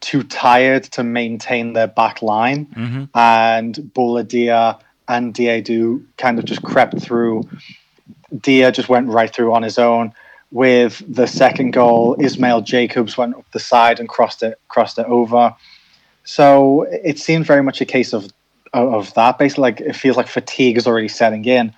too 0.00 0.22
tired 0.24 0.84
to 0.84 1.02
maintain 1.02 1.72
their 1.72 1.86
back 1.86 2.20
line, 2.20 2.64
hmm 2.74 3.04
and 3.14 3.92
and 5.08 5.34
Diédhiou 5.34 6.04
kind 6.16 6.38
of 6.38 6.44
just 6.44 6.62
crept 6.62 7.00
through. 7.00 7.48
Dia 8.40 8.72
just 8.72 8.88
went 8.88 9.08
right 9.08 9.32
through 9.32 9.52
on 9.54 9.62
his 9.62 9.78
own. 9.78 10.12
With 10.52 11.02
the 11.08 11.26
second 11.26 11.72
goal, 11.72 12.16
Ismail 12.20 12.62
Jakobs 12.62 13.16
went 13.16 13.34
up 13.34 13.44
the 13.52 13.58
side 13.58 13.98
and 14.00 14.08
crossed 14.08 14.42
it 14.42 14.60
crossed 14.68 14.98
it 14.98 15.06
over. 15.06 15.54
So 16.24 16.82
it 16.82 17.18
seemed 17.18 17.46
very 17.46 17.62
much 17.62 17.80
a 17.80 17.84
case 17.84 18.12
of 18.12 18.32
of 18.72 19.12
that. 19.14 19.38
Basically, 19.38 19.62
like 19.62 19.80
it 19.80 19.96
feels 19.96 20.16
like 20.16 20.28
fatigue 20.28 20.76
is 20.76 20.86
already 20.86 21.08
setting 21.08 21.44
in. 21.44 21.74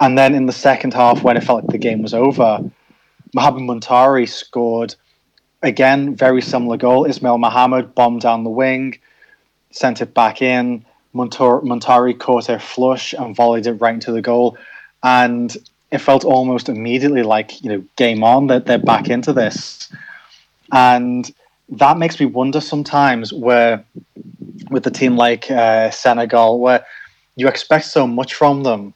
And 0.00 0.16
then 0.16 0.34
in 0.34 0.46
the 0.46 0.52
second 0.52 0.94
half, 0.94 1.22
when 1.22 1.36
it 1.36 1.42
felt 1.42 1.64
like 1.64 1.72
the 1.72 1.78
game 1.78 2.02
was 2.02 2.14
over, 2.14 2.60
Mohamed 3.34 3.82
Muntari 3.82 4.28
scored 4.28 4.94
again, 5.62 6.14
very 6.14 6.42
similar 6.42 6.76
goal. 6.76 7.04
Ismail 7.04 7.38
Mohammed 7.38 7.94
bombed 7.94 8.20
down 8.20 8.44
the 8.44 8.50
wing, 8.50 8.98
sent 9.70 10.00
it 10.00 10.14
back 10.14 10.42
in. 10.42 10.84
Muntari 11.14 12.18
caught 12.18 12.48
a 12.48 12.58
flush 12.58 13.12
and 13.12 13.34
volleyed 13.34 13.66
it 13.66 13.74
right 13.74 13.94
into 13.94 14.12
the 14.12 14.22
goal. 14.22 14.56
And 15.02 15.56
it 15.90 15.98
felt 15.98 16.24
almost 16.24 16.68
immediately 16.68 17.22
like, 17.22 17.62
you 17.62 17.70
know, 17.70 17.84
game 17.96 18.22
on, 18.22 18.48
that 18.48 18.66
they're 18.66 18.78
back 18.78 19.08
into 19.08 19.32
this. 19.32 19.90
And 20.72 21.30
that 21.70 21.98
makes 21.98 22.20
me 22.20 22.26
wonder 22.26 22.60
sometimes 22.60 23.32
where, 23.32 23.84
with 24.70 24.86
a 24.86 24.90
team 24.90 25.16
like 25.16 25.50
uh, 25.50 25.90
Senegal, 25.90 26.60
where 26.60 26.84
you 27.36 27.48
expect 27.48 27.86
so 27.86 28.06
much 28.06 28.34
from 28.34 28.62
them. 28.64 28.94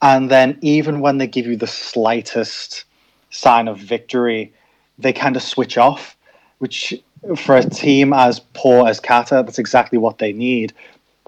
And 0.00 0.30
then 0.30 0.58
even 0.60 1.00
when 1.00 1.18
they 1.18 1.26
give 1.26 1.46
you 1.46 1.56
the 1.56 1.66
slightest 1.66 2.84
sign 3.30 3.66
of 3.66 3.78
victory, 3.78 4.52
they 4.98 5.12
kind 5.12 5.36
of 5.36 5.42
switch 5.42 5.76
off, 5.76 6.16
which 6.58 6.94
for 7.36 7.56
a 7.56 7.64
team 7.64 8.12
as 8.12 8.40
poor 8.54 8.88
as 8.88 9.00
Qatar, 9.00 9.44
that's 9.44 9.58
exactly 9.58 9.98
what 9.98 10.18
they 10.18 10.32
need. 10.32 10.72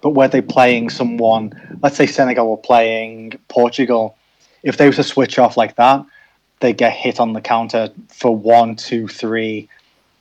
But 0.02 0.10
were 0.10 0.28
they 0.28 0.40
playing 0.40 0.90
someone, 0.90 1.78
let's 1.82 1.96
say 1.96 2.06
Senegal 2.06 2.50
were 2.50 2.56
playing 2.56 3.34
Portugal, 3.48 4.16
if 4.62 4.76
they 4.76 4.86
were 4.86 4.94
to 4.94 5.02
switch 5.02 5.38
off 5.38 5.56
like 5.56 5.76
that, 5.76 6.04
they 6.60 6.72
get 6.72 6.92
hit 6.92 7.20
on 7.20 7.32
the 7.32 7.40
counter 7.40 7.90
for 8.08 8.34
one, 8.34 8.76
two, 8.76 9.08
three, 9.08 9.68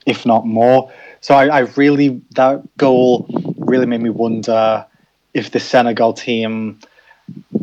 if 0.05 0.25
not 0.25 0.45
more. 0.45 0.91
So 1.21 1.35
I, 1.35 1.47
I 1.47 1.59
really, 1.59 2.21
that 2.31 2.61
goal 2.77 3.27
really 3.57 3.85
made 3.85 4.01
me 4.01 4.09
wonder 4.09 4.85
if 5.33 5.51
the 5.51 5.59
Senegal 5.59 6.13
team 6.13 6.79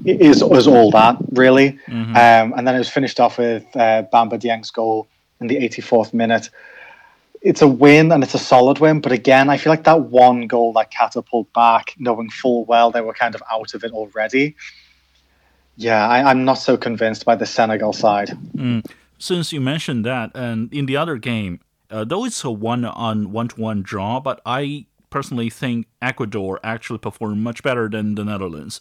is, 0.05 0.43
is 0.43 0.67
all 0.67 0.91
that, 0.93 1.17
really. 1.33 1.79
hmm 1.87 2.17
Um, 2.17 2.55
and 2.57 2.67
then 2.67 2.75
it 2.75 2.79
was 2.79 2.89
finished 2.89 3.19
off 3.21 3.39
with 3.39 3.65
uh, 3.75 4.05
Bamba 4.13 4.39
Dieng's 4.39 4.71
goal 4.71 5.09
in 5.41 5.47
the 5.49 5.57
84th 5.57 6.13
minute. 6.15 6.51
It's 7.51 7.63
a 7.63 7.69
win 7.69 8.13
and 8.13 8.23
it's 8.25 8.35
a 8.35 8.45
solid 8.53 8.79
win, 8.81 9.01
but 9.01 9.13
again, 9.13 9.47
I 9.49 9.57
feel 9.57 9.73
like 9.73 9.85
that 9.85 10.01
one 10.27 10.47
goal 10.49 10.73
that 10.75 10.91
catapulted 10.91 11.53
back, 11.53 11.95
knowing 11.99 12.29
full 12.31 12.65
well 12.65 12.91
they 12.91 13.01
were 13.01 13.15
kind 13.15 13.35
of 13.37 13.43
out 13.55 13.75
of 13.75 13.85
it 13.85 13.93
already. 13.93 14.57
Yeah, 15.77 16.03
I, 16.15 16.31
I'm 16.31 16.45
not 16.45 16.59
so 16.69 16.77
convinced 16.77 17.25
by 17.25 17.37
the 17.37 17.47
Senegal 17.47 17.93
side. 17.93 18.31
Mm. 18.57 18.85
Since 19.19 19.53
you 19.55 19.61
mentioned 19.61 20.05
that, 20.05 20.31
and 20.35 20.73
in 20.73 20.87
the 20.87 20.97
other 21.03 21.19
game, 21.19 21.61
Uh, 21.89 22.05
though 22.05 22.27
it's 22.27 22.45
a 22.45 22.51
one 22.51 22.85
on 22.85 23.31
one 23.31 23.49
to 23.49 23.61
one 23.63 23.81
draw, 23.91 24.19
but 24.21 24.41
I 24.45 24.87
personally 25.09 25.51
think 25.51 25.87
Ecuador 26.03 26.59
actually 26.63 26.99
performed 26.99 27.41
much 27.49 27.63
better 27.63 27.89
than 27.89 28.17
the 28.17 28.25
Netherlands 28.25 28.81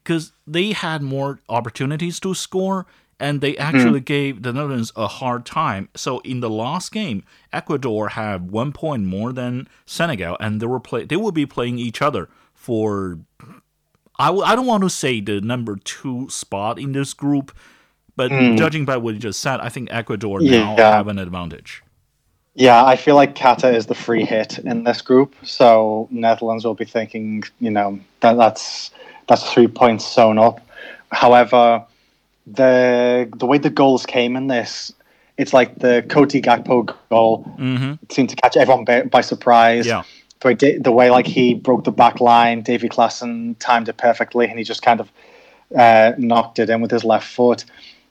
because 0.00 0.32
they 0.46 0.72
had 0.72 1.02
more 1.02 1.40
opportunities 1.48 2.18
to 2.20 2.34
score 2.34 2.86
and 3.20 3.40
they 3.40 3.56
actually 3.56 4.00
mm. 4.00 4.04
gave 4.04 4.42
the 4.42 4.52
Netherlands 4.52 4.92
a 4.96 5.06
hard 5.06 5.46
time. 5.46 5.88
So 5.94 6.18
in 6.20 6.40
the 6.40 6.50
last 6.50 6.92
game, 6.92 7.24
Ecuador 7.52 8.10
had 8.10 8.50
one 8.50 8.72
point 8.72 9.04
more 9.04 9.32
than 9.32 9.68
Senegal, 9.86 10.36
and 10.40 10.60
they 10.60 10.66
were 10.66 10.80
play 10.80 11.04
they 11.04 11.16
will 11.16 11.32
be 11.32 11.46
playing 11.46 11.78
each 11.78 12.02
other 12.02 12.28
for. 12.54 13.18
I 14.16 14.26
w- 14.26 14.44
I 14.44 14.54
don't 14.54 14.66
want 14.66 14.84
to 14.84 14.90
say 14.90 15.20
the 15.20 15.40
number 15.40 15.76
two 15.76 16.28
spot 16.30 16.78
in 16.78 16.92
this 16.92 17.14
group, 17.14 17.56
but 18.14 18.30
mm. 18.30 18.56
judging 18.56 18.84
by 18.84 18.96
what 18.96 19.14
you 19.14 19.20
just 19.20 19.40
said, 19.40 19.60
I 19.60 19.68
think 19.68 19.88
Ecuador 19.90 20.40
yeah. 20.40 20.74
now 20.74 20.92
have 20.92 21.08
an 21.08 21.18
advantage. 21.18 21.82
Yeah, 22.54 22.84
I 22.84 22.94
feel 22.94 23.16
like 23.16 23.34
Qatar 23.34 23.74
is 23.74 23.86
the 23.86 23.96
free 23.96 24.24
hit 24.24 24.60
in 24.60 24.84
this 24.84 25.02
group, 25.02 25.34
so 25.42 26.06
Netherlands 26.12 26.64
will 26.64 26.74
be 26.74 26.84
thinking, 26.84 27.42
you 27.58 27.70
know, 27.70 27.98
that 28.20 28.34
that's 28.34 28.92
that's 29.26 29.52
three 29.52 29.66
points 29.66 30.06
sewn 30.06 30.38
up. 30.38 30.60
However, 31.10 31.84
the 32.46 33.30
the 33.36 33.46
way 33.46 33.58
the 33.58 33.70
goals 33.70 34.06
came 34.06 34.36
in 34.36 34.48
this, 34.48 34.92
it's 35.36 35.52
like 35.52 35.78
the 35.78 36.04
Cody 36.08 36.40
Gakpo 36.40 36.94
goal 37.10 37.44
mm-hmm. 37.58 37.94
seemed 38.10 38.30
to 38.30 38.36
catch 38.36 38.56
everyone 38.56 38.84
by, 38.84 39.02
by 39.02 39.20
surprise. 39.20 39.86
Yeah. 39.86 40.02
The 40.40 40.48
way, 40.48 40.78
the 40.78 40.92
way 40.92 41.10
like 41.10 41.26
he 41.26 41.54
broke 41.54 41.84
the 41.84 41.92
back 41.92 42.20
line, 42.20 42.60
Davy 42.60 42.88
Klaassen 42.88 43.56
timed 43.58 43.88
it 43.88 43.96
perfectly, 43.96 44.46
and 44.46 44.58
he 44.58 44.64
just 44.64 44.82
kind 44.82 45.00
of 45.00 45.10
uh, 45.74 46.12
knocked 46.18 46.58
it 46.58 46.68
in 46.68 46.82
with 46.82 46.90
his 46.90 47.02
left 47.02 47.26
foot. 47.26 47.64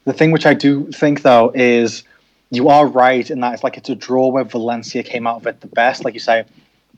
The 0.05 0.13
thing 0.13 0.31
which 0.31 0.45
I 0.45 0.53
do 0.53 0.91
think 0.91 1.21
though 1.21 1.51
is 1.53 2.03
you 2.49 2.69
are 2.69 2.87
right 2.87 3.29
in 3.29 3.39
that 3.41 3.53
it's 3.53 3.63
like 3.63 3.77
it's 3.77 3.89
a 3.89 3.95
draw 3.95 4.27
where 4.27 4.43
Valencia 4.43 5.03
came 5.03 5.27
out 5.27 5.37
of 5.37 5.47
it 5.47 5.61
the 5.61 5.67
best. 5.67 6.03
Like 6.03 6.13
you 6.13 6.19
say, 6.19 6.45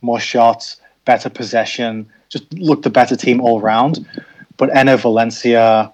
more 0.01 0.20
shots, 0.20 0.77
better 1.04 1.30
possession, 1.30 2.10
just 2.30 2.51
looked 2.54 2.84
the 2.84 2.89
better 2.89 3.15
team 3.15 3.42
all 3.42 3.62
round. 3.62 4.08
But 4.58 4.70
Enner 4.70 4.98
Valencia 4.98 5.92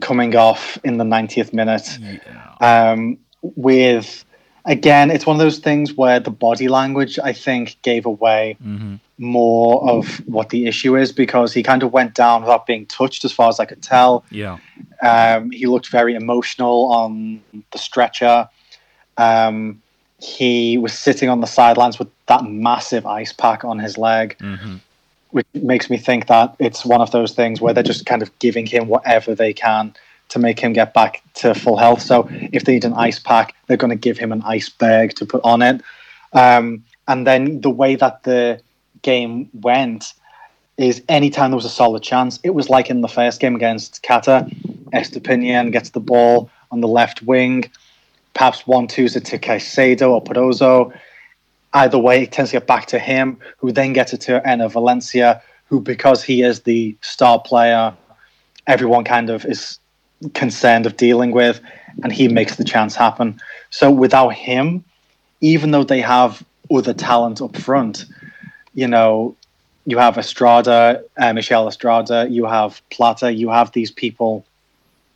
coming 0.00 0.36
off 0.36 0.78
in 0.84 0.98
the 0.98 1.04
90th 1.04 1.52
minute. 1.52 1.98
Yeah. 2.00 2.92
um, 2.92 3.18
with 3.42 4.24
again 4.64 5.10
it's 5.10 5.24
one 5.24 5.36
of 5.36 5.40
those 5.40 5.58
things 5.58 5.94
where 5.94 6.18
the 6.18 6.30
body 6.30 6.68
language 6.68 7.18
i 7.20 7.32
think 7.32 7.76
gave 7.82 8.04
away 8.04 8.56
mm-hmm. 8.62 8.96
more 9.16 9.88
of 9.88 10.18
what 10.26 10.50
the 10.50 10.66
issue 10.66 10.96
is 10.96 11.12
because 11.12 11.52
he 11.52 11.62
kind 11.62 11.82
of 11.82 11.92
went 11.92 12.14
down 12.14 12.42
without 12.42 12.66
being 12.66 12.84
touched 12.86 13.24
as 13.24 13.32
far 13.32 13.48
as 13.48 13.60
i 13.60 13.64
could 13.64 13.82
tell. 13.82 14.24
Yeah. 14.30 14.58
Um, 15.00 15.50
he 15.50 15.66
looked 15.66 15.88
very 15.90 16.14
emotional 16.14 16.92
on 16.92 17.40
the 17.70 17.78
stretcher. 17.78 18.48
Um, 19.16 19.80
he 20.20 20.76
was 20.76 20.92
sitting 20.92 21.28
on 21.28 21.40
the 21.40 21.46
sidelines 21.46 21.98
with 21.98 22.08
that 22.26 22.44
massive 22.44 23.06
ice 23.06 23.32
pack 23.32 23.64
on 23.64 23.78
his 23.78 23.96
leg. 23.96 24.36
Mm-hmm 24.40 24.76
which 25.30 25.46
makes 25.54 25.90
me 25.90 25.98
think 25.98 26.26
that 26.26 26.54
it's 26.58 26.84
one 26.84 27.00
of 27.00 27.10
those 27.10 27.32
things 27.32 27.60
where 27.60 27.74
they're 27.74 27.82
just 27.82 28.06
kind 28.06 28.22
of 28.22 28.36
giving 28.38 28.66
him 28.66 28.88
whatever 28.88 29.34
they 29.34 29.52
can 29.52 29.94
to 30.28 30.38
make 30.38 30.60
him 30.60 30.72
get 30.72 30.94
back 30.94 31.22
to 31.34 31.54
full 31.54 31.76
health. 31.76 32.02
So 32.02 32.28
if 32.30 32.64
they 32.64 32.74
need 32.74 32.84
an 32.84 32.94
ice 32.94 33.18
pack, 33.18 33.54
they're 33.66 33.76
going 33.76 33.90
to 33.90 33.96
give 33.96 34.18
him 34.18 34.32
an 34.32 34.42
iceberg 34.42 35.14
to 35.14 35.26
put 35.26 35.40
on 35.44 35.62
it. 35.62 35.82
Um, 36.32 36.84
and 37.06 37.26
then 37.26 37.60
the 37.60 37.70
way 37.70 37.96
that 37.96 38.22
the 38.24 38.60
game 39.02 39.48
went 39.54 40.12
is 40.76 41.02
anytime 41.08 41.50
there 41.50 41.56
was 41.56 41.64
a 41.64 41.70
solid 41.70 42.02
chance, 42.02 42.38
it 42.42 42.50
was 42.50 42.68
like 42.68 42.90
in 42.90 43.00
the 43.00 43.08
first 43.08 43.40
game 43.40 43.56
against 43.56 44.02
Qatar, 44.02 44.48
Estupiñán 44.92 45.72
gets 45.72 45.90
the 45.90 46.00
ball 46.00 46.50
on 46.70 46.80
the 46.80 46.88
left 46.88 47.22
wing, 47.22 47.70
perhaps 48.34 48.66
one 48.66 48.86
twos 48.86 49.16
it 49.16 49.24
to 49.26 49.38
Caicedo 49.38 50.10
or 50.10 50.22
Perozo 50.22 50.92
either 51.74 51.98
way, 51.98 52.22
it 52.22 52.32
tends 52.32 52.50
to 52.50 52.56
get 52.56 52.66
back 52.66 52.86
to 52.86 52.98
him, 52.98 53.38
who 53.58 53.72
then 53.72 53.92
gets 53.92 54.12
it 54.12 54.20
to 54.22 54.40
Enner 54.46 54.70
Valencia, 54.70 55.42
who, 55.66 55.80
because 55.80 56.22
he 56.22 56.42
is 56.42 56.62
the 56.62 56.96
star 57.00 57.40
player, 57.40 57.94
everyone 58.66 59.04
kind 59.04 59.30
of 59.30 59.44
is 59.44 59.78
concerned 60.34 60.86
of 60.86 60.96
dealing 60.96 61.30
with, 61.30 61.60
and 62.02 62.12
he 62.12 62.28
makes 62.28 62.56
the 62.56 62.64
chance 62.64 62.94
happen. 62.94 63.40
So 63.70 63.90
without 63.90 64.30
him, 64.30 64.84
even 65.40 65.70
though 65.70 65.84
they 65.84 66.00
have 66.00 66.42
other 66.70 66.94
talent 66.94 67.40
up 67.40 67.56
front, 67.56 68.06
you 68.74 68.86
know, 68.86 69.36
you 69.86 69.98
have 69.98 70.18
Estrada, 70.18 71.02
uh, 71.16 71.32
Michael 71.32 71.68
Estrada, 71.68 72.26
you 72.28 72.44
have 72.44 72.82
Plata, 72.90 73.32
you 73.32 73.48
have 73.48 73.72
these 73.72 73.90
people 73.90 74.44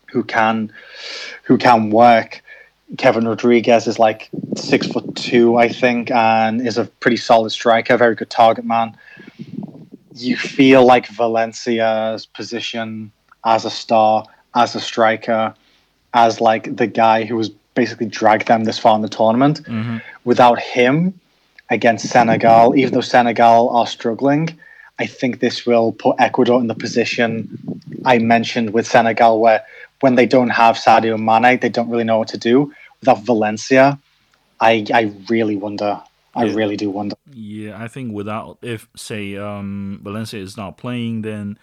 who 0.07 0.23
can 0.23 0.73
who 1.45 1.59
can 1.59 1.91
work. 1.91 2.43
Kevin 2.99 3.27
Rodriguez 3.27 3.87
is 3.87 3.99
like 3.99 4.29
six 4.57 4.87
foot 4.87 5.17
two, 5.17 5.57
I 5.57 5.69
think, 5.69 6.11
and 6.11 6.67
is 6.67 6.79
a 6.79 6.85
pretty 6.85 7.17
solid 7.17 7.51
striker, 7.51 7.97
very 7.97 8.15
good 8.15 8.31
target 8.31 8.65
man. 8.65 8.97
You 10.15 10.37
feel 10.37 10.85
like 10.85 11.07
Valencia's 11.09 12.27
position 12.27 13.13
as 13.45 13.65
a 13.65 13.71
star, 13.71 14.27
as 14.55 14.75
a 14.75 14.81
striker, 14.81 15.55
as 16.13 16.41
like 16.41 16.77
the 16.77 16.87
guy 16.87 17.25
who 17.25 17.37
was 17.37 17.49
basically 17.75 18.07
dragged 18.07 18.49
them 18.49 18.65
this 18.65 18.79
far 18.79 18.95
in 18.95 19.03
the 19.03 19.09
tournament. 19.09 19.63
Mm-hmm. 19.65 19.99
Without 20.25 20.59
him 20.59 21.19
against 21.71 22.07
Senegal, 22.09 22.77
even 22.77 22.93
though 22.93 23.01
Senegal 23.01 23.71
are 23.71 23.87
struggling, 23.87 24.59
I 24.99 25.07
think 25.07 25.41
this 25.41 25.65
will 25.65 25.93
put 25.93 26.17
Ecuador 26.19 26.61
in 26.61 26.67
the 26.67 26.75
position 26.75 27.59
I 28.05 28.19
mentioned 28.19 28.75
with 28.75 28.87
Senegal, 28.87 29.41
where 29.41 29.65
when 30.01 30.17
they 30.17 30.27
don't 30.27 30.51
have 30.51 30.77
Sadio 30.77 31.19
Mane, 31.19 31.59
they 31.59 31.71
don't 31.71 31.89
really 31.89 32.05
know 32.05 32.19
what 32.19 32.29
to 32.29 32.39
do 32.39 32.73
without 33.03 33.25
Valencia, 33.25 33.99
I 34.61 34.87
I 34.93 35.13
really 35.29 35.57
wonder. 35.57 36.01
I 36.35 36.45
yeah. 36.45 36.55
really 36.55 36.77
do 36.79 36.89
wonder. 36.89 37.15
Yeah, 37.31 37.83
I 37.83 37.89
think 37.89 38.15
without 38.15 38.59
if 38.63 38.89
say 38.97 39.37
um, 39.37 40.01
Valencia 40.03 40.41
is 40.41 40.57
not 40.57 40.79
playing, 40.79 41.23
then 41.23 41.59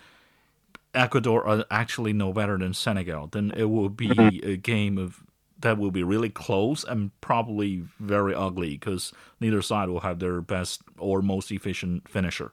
Ecuador 0.93 1.43
are 1.47 1.65
actually 1.71 2.13
no 2.13 2.33
better 2.33 2.57
than 2.57 2.73
Senegal. 2.75 3.27
Then 3.27 3.51
it 3.57 3.65
will 3.65 3.89
be 3.89 4.09
mm-hmm. 4.09 4.47
a 4.47 4.57
game 4.57 4.99
of 4.99 5.23
that 5.61 5.77
will 5.77 5.91
be 5.91 6.03
really 6.03 6.29
close 6.29 6.83
and 6.83 7.11
probably 7.19 7.83
very 7.99 8.33
ugly 8.35 8.77
because 8.77 9.11
neither 9.41 9.61
side 9.61 9.89
will 9.89 10.01
have 10.01 10.19
their 10.19 10.39
best 10.39 10.81
or 10.97 11.21
most 11.21 11.51
efficient 11.51 12.07
finisher. 12.07 12.51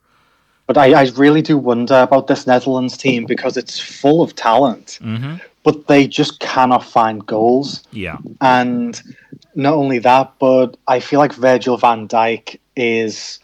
But 0.66 0.76
I, 0.76 1.02
I 1.02 1.04
really 1.14 1.42
do 1.42 1.56
wonder 1.56 1.94
about 1.94 2.26
this 2.26 2.48
Netherlands 2.48 2.96
team 2.96 3.24
because 3.24 3.56
it's 3.56 3.78
full 3.78 4.22
of 4.22 4.34
talent. 4.34 4.98
Mm-hmm 5.00 5.36
but 5.66 5.88
they 5.88 6.06
just 6.06 6.38
cannot 6.38 6.84
find 6.84 7.26
goals. 7.26 7.82
Yeah. 7.90 8.18
And 8.40 9.02
not 9.56 9.74
only 9.74 9.98
that, 9.98 10.32
but 10.38 10.76
I 10.86 11.00
feel 11.00 11.18
like 11.18 11.32
Virgil 11.32 11.76
van 11.76 12.06
Dijk 12.06 12.60
is. 12.76 13.40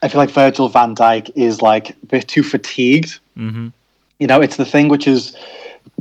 I 0.00 0.08
feel 0.08 0.18
like 0.18 0.30
Virgil 0.30 0.70
van 0.70 0.96
Dijk 0.96 1.30
is 1.36 1.60
like 1.60 1.90
a 1.90 2.06
bit 2.06 2.26
too 2.26 2.42
fatigued. 2.42 3.20
Mm-hmm. 3.36 3.68
You 4.18 4.26
know, 4.26 4.40
it's 4.40 4.56
the 4.56 4.64
thing 4.64 4.88
which 4.88 5.04
has 5.04 5.36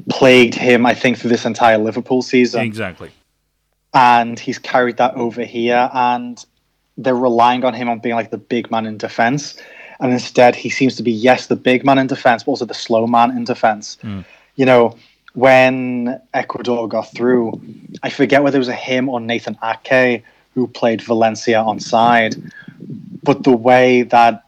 plagued 0.10 0.56
him, 0.56 0.86
I 0.86 0.94
think, 0.94 1.18
through 1.18 1.32
this 1.32 1.44
entire 1.44 1.78
Liverpool 1.78 2.22
season. 2.22 2.62
Exactly. 2.62 3.12
And 3.94 4.40
he's 4.40 4.58
carried 4.58 4.96
that 4.98 5.16
over 5.16 5.44
here, 5.44 5.90
and 5.94 6.44
they're 6.98 7.14
relying 7.14 7.66
on 7.66 7.74
him 7.74 7.90
on 7.90 8.00
being 8.00 8.16
like 8.16 8.32
the 8.32 8.38
big 8.38 8.72
man 8.72 8.86
in 8.86 8.98
defense. 8.98 9.62
And 10.00 10.14
instead, 10.14 10.56
he 10.56 10.70
seems 10.70 10.96
to 10.96 11.04
be, 11.04 11.12
yes, 11.12 11.48
the 11.48 11.58
big 11.58 11.84
man 11.84 11.98
in 11.98 12.08
defense, 12.08 12.44
but 12.44 12.52
also 12.52 12.64
the 12.64 12.74
slow 12.74 13.06
man 13.06 13.32
in 13.32 13.44
defense. 13.44 13.98
Mm 14.02 14.24
you 14.56 14.66
know, 14.66 14.96
when 15.34 16.20
Ecuador 16.34 16.88
got 16.88 17.12
through, 17.14 17.62
I 18.04 18.10
forget 18.10 18.44
whether 18.44 18.58
it 18.58 18.60
was 18.60 18.68
a 18.68 18.74
him 18.74 19.10
or 19.10 19.20
Nathan 19.20 19.58
Ake 19.64 20.24
who 20.54 20.68
played 20.68 21.02
Valencia 21.02 21.62
on 21.62 21.80
side, 21.80 22.36
but 23.24 23.44
the 23.44 23.56
way 23.56 24.02
that 24.04 24.44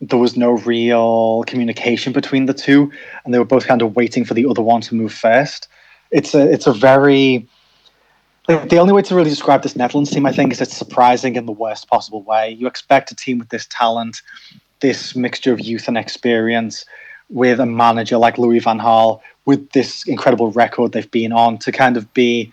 there 0.00 0.18
was 0.18 0.36
no 0.36 0.52
real 0.52 1.42
communication 1.46 2.12
between 2.12 2.46
the 2.46 2.52
two, 2.52 2.92
and 3.24 3.32
they 3.32 3.38
were 3.38 3.46
both 3.46 3.66
kind 3.66 3.80
of 3.80 3.96
waiting 3.96 4.24
for 4.24 4.34
the 4.34 4.44
other 4.46 4.60
one 4.60 4.82
to 4.82 4.94
move 4.94 5.12
first. 5.12 5.68
It's 6.10 6.34
a 6.34 6.50
it's 6.50 6.66
a 6.66 6.72
very 6.72 7.48
like, 8.48 8.68
the 8.68 8.78
only 8.78 8.92
way 8.92 9.02
to 9.02 9.14
really 9.14 9.30
describe 9.30 9.62
this 9.62 9.74
Netherlands 9.74 10.10
team, 10.10 10.26
I 10.26 10.32
think, 10.32 10.52
is 10.52 10.60
it's 10.60 10.76
surprising 10.76 11.34
in 11.34 11.46
the 11.46 11.52
worst 11.52 11.88
possible 11.88 12.22
way. 12.22 12.50
You 12.50 12.66
expect 12.66 13.10
a 13.10 13.16
team 13.16 13.38
with 13.38 13.48
this 13.48 13.66
talent, 13.66 14.22
this 14.80 15.16
mixture 15.16 15.52
of 15.52 15.60
youth 15.60 15.88
and 15.88 15.98
experience, 15.98 16.84
with 17.28 17.60
a 17.60 17.66
manager 17.66 18.18
like 18.18 18.38
Louis 18.38 18.60
Van 18.60 18.78
Gaal, 18.78 19.20
with 19.44 19.70
this 19.70 20.06
incredible 20.06 20.50
record 20.52 20.92
they've 20.92 21.10
been 21.10 21.32
on 21.32 21.58
to 21.58 21.72
kind 21.72 21.96
of 21.96 22.12
be 22.14 22.52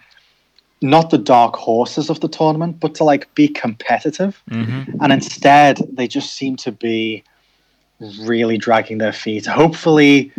not 0.81 1.09
the 1.09 1.17
dark 1.17 1.55
horses 1.55 2.09
of 2.09 2.19
the 2.19 2.27
tournament, 2.27 2.79
but 2.79 2.93
to 2.95 3.03
like 3.03 3.33
be 3.35 3.47
competitive. 3.47 4.41
Mm-hmm. 4.49 5.01
And 5.01 5.13
instead, 5.13 5.79
they 5.91 6.07
just 6.07 6.33
seem 6.33 6.57
to 6.57 6.71
be 6.71 7.23
really 8.21 8.57
dragging 8.57 8.97
their 8.97 9.13
feet. 9.13 9.45
Hopefully, 9.45 10.31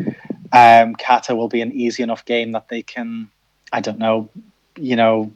um, 0.53 0.95
Qatar 0.97 1.37
will 1.37 1.49
be 1.49 1.62
an 1.62 1.73
easy 1.73 2.03
enough 2.03 2.25
game 2.25 2.53
that 2.53 2.69
they 2.69 2.83
can, 2.83 3.31
I 3.73 3.81
don't 3.81 3.99
know, 3.99 4.29
you 4.76 4.97
know, 4.97 5.33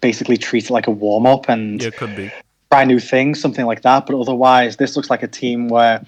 basically 0.00 0.36
treat 0.36 0.64
it 0.64 0.70
like 0.70 0.86
a 0.86 0.90
warm 0.90 1.26
up 1.26 1.48
and 1.48 1.82
yeah, 1.82 1.90
could 1.90 2.16
be 2.16 2.32
try 2.70 2.84
new 2.84 2.98
things, 2.98 3.40
something 3.40 3.66
like 3.66 3.82
that. 3.82 4.06
But 4.06 4.18
otherwise, 4.18 4.76
this 4.76 4.96
looks 4.96 5.10
like 5.10 5.22
a 5.22 5.28
team 5.28 5.68
where 5.68 6.04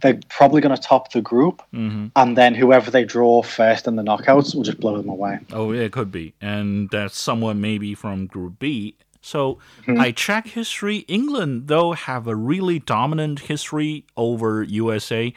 they're 0.00 0.18
probably 0.28 0.60
going 0.60 0.74
to 0.74 0.80
top 0.80 1.12
the 1.12 1.20
group, 1.20 1.62
mm-hmm. 1.72 2.06
and 2.16 2.36
then 2.36 2.54
whoever 2.54 2.90
they 2.90 3.04
draw 3.04 3.42
first 3.42 3.86
in 3.86 3.96
the 3.96 4.02
knockouts 4.02 4.54
will 4.54 4.62
just 4.62 4.80
blow 4.80 4.96
them 4.96 5.08
away. 5.08 5.38
Oh, 5.52 5.72
yeah, 5.72 5.82
it 5.82 5.92
could 5.92 6.10
be, 6.12 6.34
and 6.40 6.90
that's 6.90 7.18
someone 7.18 7.60
maybe 7.60 7.94
from 7.94 8.26
Group 8.26 8.58
B. 8.58 8.96
So 9.22 9.58
I 9.88 10.12
check 10.12 10.46
history. 10.46 10.98
England, 11.08 11.66
though, 11.66 11.92
have 11.94 12.28
a 12.28 12.36
really 12.36 12.78
dominant 12.78 13.40
history 13.40 14.04
over 14.16 14.62
USA. 14.62 15.34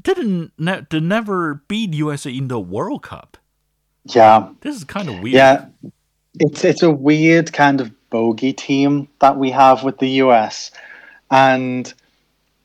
Didn't 0.00 0.52
ne- 0.56 0.86
they 0.88 1.00
never 1.00 1.62
beat 1.66 1.92
USA 1.94 2.30
in 2.30 2.46
the 2.46 2.60
World 2.60 3.02
Cup. 3.02 3.36
Yeah, 4.04 4.50
This 4.60 4.76
is 4.76 4.84
kind 4.84 5.08
of 5.08 5.20
weird. 5.20 5.34
yeah. 5.34 5.66
It's 6.38 6.64
it's 6.64 6.82
a 6.84 6.90
weird 6.90 7.52
kind 7.52 7.80
of 7.80 7.90
bogey 8.10 8.52
team 8.52 9.08
that 9.18 9.36
we 9.36 9.50
have 9.50 9.82
with 9.82 9.98
the 9.98 10.08
US, 10.22 10.70
and 11.32 11.92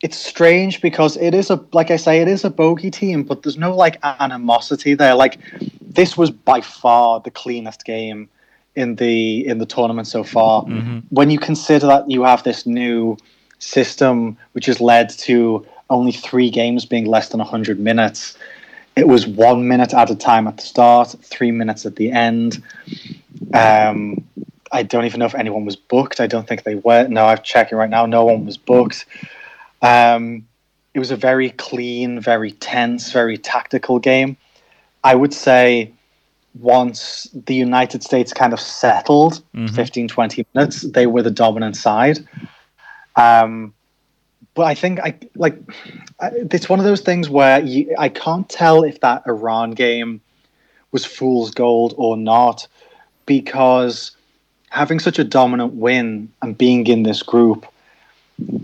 it's 0.02 0.18
strange 0.18 0.80
because 0.80 1.16
it 1.16 1.34
is 1.34 1.50
a 1.50 1.62
like 1.72 1.90
I 1.90 1.96
say, 1.96 2.20
it 2.20 2.28
is 2.28 2.44
a 2.44 2.50
bogey 2.50 2.90
team, 2.90 3.22
but 3.22 3.42
there's 3.42 3.56
no 3.56 3.74
like 3.74 3.98
animosity 4.02 4.94
there. 4.94 5.14
Like 5.14 5.38
this 5.80 6.16
was 6.16 6.30
by 6.30 6.60
far 6.60 7.20
the 7.20 7.30
cleanest 7.30 7.84
game 7.84 8.28
in 8.74 8.96
the 8.96 9.46
in 9.46 9.58
the 9.58 9.66
tournament 9.66 10.06
so 10.06 10.22
far. 10.22 10.64
Mhm. 10.64 11.02
When 11.10 11.30
you 11.30 11.38
consider 11.38 11.86
that 11.86 12.10
you 12.10 12.24
have 12.24 12.42
this 12.42 12.66
new 12.66 13.16
system 13.58 14.36
which 14.52 14.66
has 14.66 14.80
led 14.80 15.08
to 15.08 15.66
only 15.88 16.12
three 16.12 16.50
games 16.50 16.84
being 16.84 17.06
less 17.06 17.30
than 17.30 17.40
100 17.40 17.80
minutes 17.80 18.36
it 18.96 19.08
was 19.08 19.26
one 19.26 19.68
minute 19.68 19.94
at 19.94 20.10
a 20.10 20.14
time 20.14 20.46
at 20.46 20.56
the 20.56 20.62
start 20.62 21.14
three 21.22 21.50
minutes 21.50 21.86
at 21.86 21.96
the 21.96 22.10
end 22.10 22.62
um, 23.54 24.22
i 24.72 24.82
don't 24.82 25.04
even 25.04 25.20
know 25.20 25.26
if 25.26 25.34
anyone 25.34 25.64
was 25.64 25.76
booked 25.76 26.20
i 26.20 26.26
don't 26.26 26.46
think 26.48 26.64
they 26.64 26.74
were 26.74 27.06
no 27.08 27.26
i'm 27.26 27.38
checking 27.42 27.78
right 27.78 27.90
now 27.90 28.04
no 28.04 28.24
one 28.24 28.44
was 28.44 28.56
booked 28.56 29.06
um, 29.86 30.46
it 30.94 30.98
was 30.98 31.10
a 31.10 31.16
very 31.16 31.50
clean 31.50 32.20
very 32.20 32.52
tense 32.52 33.12
very 33.12 33.38
tactical 33.38 33.98
game 33.98 34.36
i 35.04 35.14
would 35.14 35.34
say 35.34 35.90
once 36.60 37.28
the 37.46 37.54
united 37.54 38.02
states 38.02 38.32
kind 38.32 38.52
of 38.52 38.60
settled 38.60 39.42
Mhm. 39.54 39.74
15 39.74 40.08
20 40.08 40.46
minutes 40.54 40.82
they 40.82 41.06
were 41.06 41.22
the 41.22 41.30
dominant 41.30 41.76
side 41.76 42.18
um, 43.16 43.72
but 44.54 44.64
I 44.64 44.74
think 44.74 45.00
I 45.00 45.14
like 45.34 45.56
it's 46.52 46.68
one 46.68 46.78
of 46.78 46.84
those 46.84 47.02
things 47.02 47.28
where 47.28 47.62
you, 47.62 47.94
I 47.98 48.08
can't 48.08 48.48
tell 48.48 48.84
if 48.84 49.00
that 49.00 49.22
Iran 49.26 49.72
game 49.72 50.20
was 50.92 51.04
fool's 51.04 51.50
gold 51.50 51.94
or 51.96 52.16
not 52.16 52.66
because 53.26 54.12
having 54.70 54.98
such 54.98 55.18
a 55.18 55.24
dominant 55.24 55.74
win 55.74 56.32
and 56.42 56.56
being 56.56 56.86
in 56.86 57.02
this 57.02 57.22
group, 57.22 57.66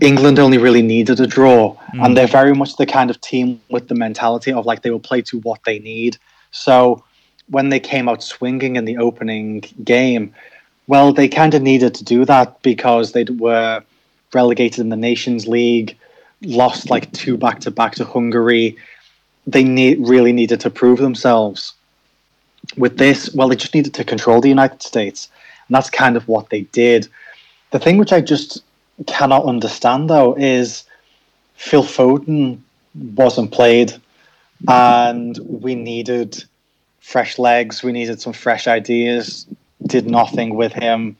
England 0.01 0.39
only 0.39 0.57
really 0.57 0.81
needed 0.81 1.19
a 1.19 1.27
draw, 1.27 1.75
Mm. 1.93 2.05
and 2.05 2.17
they're 2.17 2.27
very 2.27 2.53
much 2.53 2.75
the 2.75 2.85
kind 2.85 3.09
of 3.09 3.19
team 3.21 3.59
with 3.69 3.87
the 3.87 3.95
mentality 3.95 4.51
of 4.51 4.65
like 4.65 4.81
they 4.81 4.91
will 4.91 4.99
play 4.99 5.21
to 5.21 5.39
what 5.39 5.59
they 5.65 5.79
need. 5.79 6.17
So 6.51 7.03
when 7.49 7.69
they 7.69 7.79
came 7.79 8.07
out 8.07 8.23
swinging 8.23 8.75
in 8.75 8.85
the 8.85 8.97
opening 8.97 9.63
game, 9.83 10.33
well, 10.87 11.13
they 11.13 11.27
kind 11.27 11.53
of 11.53 11.61
needed 11.61 11.95
to 11.95 12.03
do 12.03 12.25
that 12.25 12.61
because 12.61 13.11
they 13.11 13.23
were 13.23 13.81
relegated 14.33 14.79
in 14.79 14.89
the 14.89 14.95
Nations 14.95 15.47
League, 15.47 15.97
lost 16.41 16.89
like 16.89 17.11
two 17.11 17.37
back 17.37 17.59
to 17.61 17.71
back 17.71 17.95
to 17.95 18.05
Hungary. 18.05 18.75
They 19.47 19.63
need 19.63 20.07
really 20.07 20.33
needed 20.33 20.59
to 20.61 20.69
prove 20.69 20.99
themselves. 20.99 21.73
With 22.77 22.97
this, 22.97 23.33
well, 23.33 23.49
they 23.49 23.55
just 23.55 23.73
needed 23.73 23.93
to 23.95 24.03
control 24.03 24.39
the 24.41 24.49
United 24.49 24.81
States, 24.81 25.29
and 25.67 25.75
that's 25.75 25.89
kind 25.89 26.15
of 26.15 26.27
what 26.27 26.49
they 26.49 26.61
did. 26.61 27.07
The 27.71 27.79
thing 27.79 27.97
which 27.97 28.13
I 28.13 28.21
just 28.21 28.63
cannot 29.03 29.45
understand 29.45 30.09
though 30.09 30.35
is 30.35 30.83
Phil 31.55 31.83
Foden 31.83 32.59
wasn't 32.95 33.51
played, 33.51 33.93
and 34.67 35.37
we 35.39 35.75
needed 35.75 36.43
fresh 36.99 37.37
legs. 37.37 37.83
We 37.83 37.91
needed 37.91 38.21
some 38.21 38.33
fresh 38.33 38.67
ideas. 38.67 39.45
Did 39.85 40.09
nothing 40.09 40.55
with 40.55 40.73
him. 40.73 41.17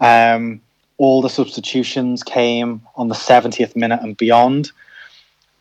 Um, 0.00 0.60
all 0.98 1.22
the 1.22 1.28
substitutions 1.28 2.22
came 2.22 2.82
on 2.96 3.08
the 3.08 3.14
70th 3.14 3.76
minute 3.76 4.00
and 4.02 4.16
beyond. 4.16 4.72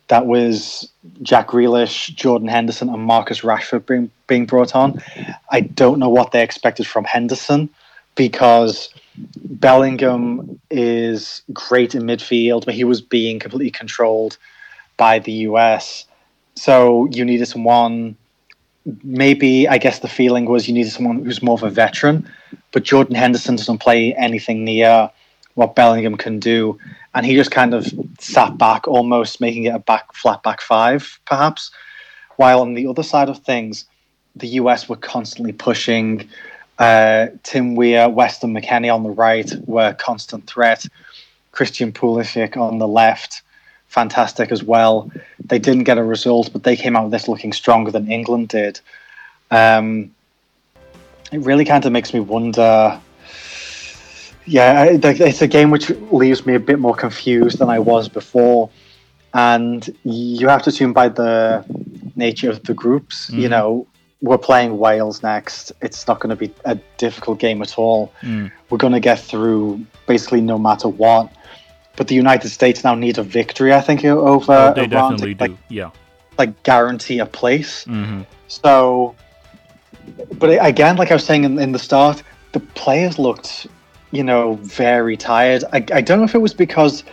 That 0.08 0.28
was 0.28 0.90
Jack 1.22 1.50
Grealish, 1.50 2.14
Jordan 2.14 2.48
Henderson, 2.48 2.90
and 2.90 3.02
Marcus 3.02 3.42
Rashford 3.42 3.86
being, 3.86 4.12
being 4.28 4.46
brought 4.46 4.76
on. 4.76 5.02
I 5.50 5.62
don't 5.62 6.00
know 6.00 6.10
what 6.10 6.32
they 6.32 6.44
expected 6.44 6.88
from 6.88 7.06
Henderson 7.06 7.70
because 8.16 8.94
Bellingham 9.44 10.60
is 10.70 11.42
great 11.54 11.96
in 11.96 12.04
midfield, 12.04 12.66
but 12.66 12.74
he 12.74 12.84
was 12.84 13.02
being 13.02 13.40
completely 13.40 13.72
controlled 13.72 14.38
by 14.98 15.20
the 15.20 15.32
US. 15.50 16.06
So 16.56 17.08
you 17.12 17.26
needed 17.26 17.48
someone. 17.48 18.16
Maybe 19.04 19.68
I 19.68 19.78
guess 19.78 20.00
the 20.00 20.08
feeling 20.08 20.46
was 20.46 20.68
you 20.68 20.74
needed 20.74 20.92
someone 20.92 21.24
who's 21.24 21.42
more 21.42 21.56
of 21.56 21.64
a 21.64 21.70
veteran, 21.70 22.30
but 22.72 22.84
Jordan 22.84 23.16
Henderson 23.16 23.56
doesn't 23.56 23.80
play 23.80 24.14
anything 24.14 24.64
near 24.64 25.10
what 25.56 25.76
Bellingham 25.76 26.18
can 26.18 26.40
do, 26.40 26.78
and 27.14 27.26
he 27.26 27.34
just 27.34 27.50
kind 27.50 27.74
of 27.74 27.92
sat 28.20 28.58
back, 28.58 28.88
almost 28.88 29.42
making 29.42 29.64
it 29.64 29.74
a 29.74 29.80
back 29.80 30.14
flat 30.14 30.44
back 30.44 30.62
five, 30.62 31.20
perhaps. 31.26 31.72
While 32.36 32.62
on 32.62 32.74
the 32.74 32.88
other 32.88 33.04
side 33.04 33.30
of 33.30 33.40
things, 33.40 33.86
the 34.36 34.48
US 34.60 34.90
were 34.90 34.98
constantly 34.98 35.54
pushing. 35.54 36.30
Uh, 36.78 37.28
Tim 37.44 37.76
Weah, 37.76 38.10
Weston 38.10 38.54
McKennie 38.54 38.94
on 38.94 39.04
the 39.04 39.10
right 39.10 39.52
were 39.66 39.88
a 39.90 39.94
constant 39.94 40.46
threat. 40.48 40.86
Christian 41.52 41.94
Pulisic 41.94 42.58
on 42.58 42.80
the 42.80 42.88
left, 42.88 43.42
fantastic 43.88 44.52
as 44.52 44.62
well. 44.62 45.10
They 45.44 45.58
didn't 45.58 45.86
get 45.86 45.98
a 45.98 46.04
result, 46.04 46.52
but 46.52 46.64
they 46.64 46.76
came 46.76 46.98
out 46.98 47.04
with 47.04 47.12
this 47.14 47.28
looking 47.30 47.54
stronger 47.54 47.92
than 47.92 48.12
England 48.12 48.50
did. 48.50 48.82
Um, 49.52 50.12
it 51.32 51.40
really 51.40 51.64
kind 51.64 51.86
of 51.86 51.94
makes 51.94 52.14
me 52.14 52.20
wonder. 52.20 53.00
Yeah, 54.46 54.84
it's 54.84 55.42
a 55.42 55.48
game 55.48 55.72
which 55.72 55.90
leaves 56.12 56.46
me 56.46 56.56
a 56.56 56.60
bit 56.60 56.78
more 56.78 56.94
confused 56.94 57.58
than 57.60 57.70
I 57.70 57.80
was 57.80 58.10
before, 58.10 58.70
and 59.34 59.90
you 60.04 60.50
have 60.50 60.62
to 60.64 60.70
assume 60.70 60.94
by 60.94 61.08
the 61.10 61.64
nature 62.16 62.50
of 62.50 62.64
the 62.64 62.74
groups, 62.74 63.30
you 63.32 63.48
Mhm. 63.48 63.50
know, 63.50 63.88
we're 64.22 64.38
playing 64.38 64.78
Wales 64.78 65.22
next. 65.22 65.72
It's 65.82 66.08
not 66.08 66.20
going 66.20 66.30
to 66.30 66.36
be 66.36 66.54
a 66.66 66.76
difficult 66.98 67.40
game 67.40 67.62
at 67.62 67.78
all. 67.78 68.12
Mm. 68.22 68.52
We're 68.70 68.78
going 68.78 68.94
to 68.94 69.00
get 69.00 69.20
through 69.20 69.86
basically 70.08 70.42
no 70.42 70.58
matter 70.58 70.88
what. 70.88 71.32
But 71.98 72.08
the 72.08 72.16
United 72.16 72.50
States 72.50 72.84
now 72.84 72.96
need 72.96 73.18
a 73.18 73.24
victory, 73.24 73.74
I 73.74 73.82
think, 73.82 74.04
over 74.04 74.52
Oh, 74.52 74.74
they 74.74 74.82
Iran 74.86 74.90
definitely 74.90 75.36
to 75.36 75.42
like, 75.42 75.52
do. 75.52 75.58
Yeah. 75.76 75.90
like 76.38 76.64
guarantee 76.64 77.20
a 77.20 77.26
place. 77.26 77.84
hmm 77.86 78.22
So, 78.48 79.16
but 80.34 80.50
again, 80.66 80.98
like 80.98 81.12
I 81.12 81.16
was 81.16 81.24
saying 81.26 81.44
in, 81.44 81.58
in 81.60 81.72
the 81.72 81.80
start, 81.80 82.24
the 82.52 82.60
players 82.60 83.18
looked, 83.20 83.68
you 84.12 84.24
know, 84.24 84.56
very 84.64 85.18
tired. 85.18 85.64
I, 85.74 85.78
I 85.94 86.02
don't 86.02 86.20
know 86.20 86.26
if 86.26 86.36
it 86.36 86.42
was 86.42 86.54
because 86.54 87.04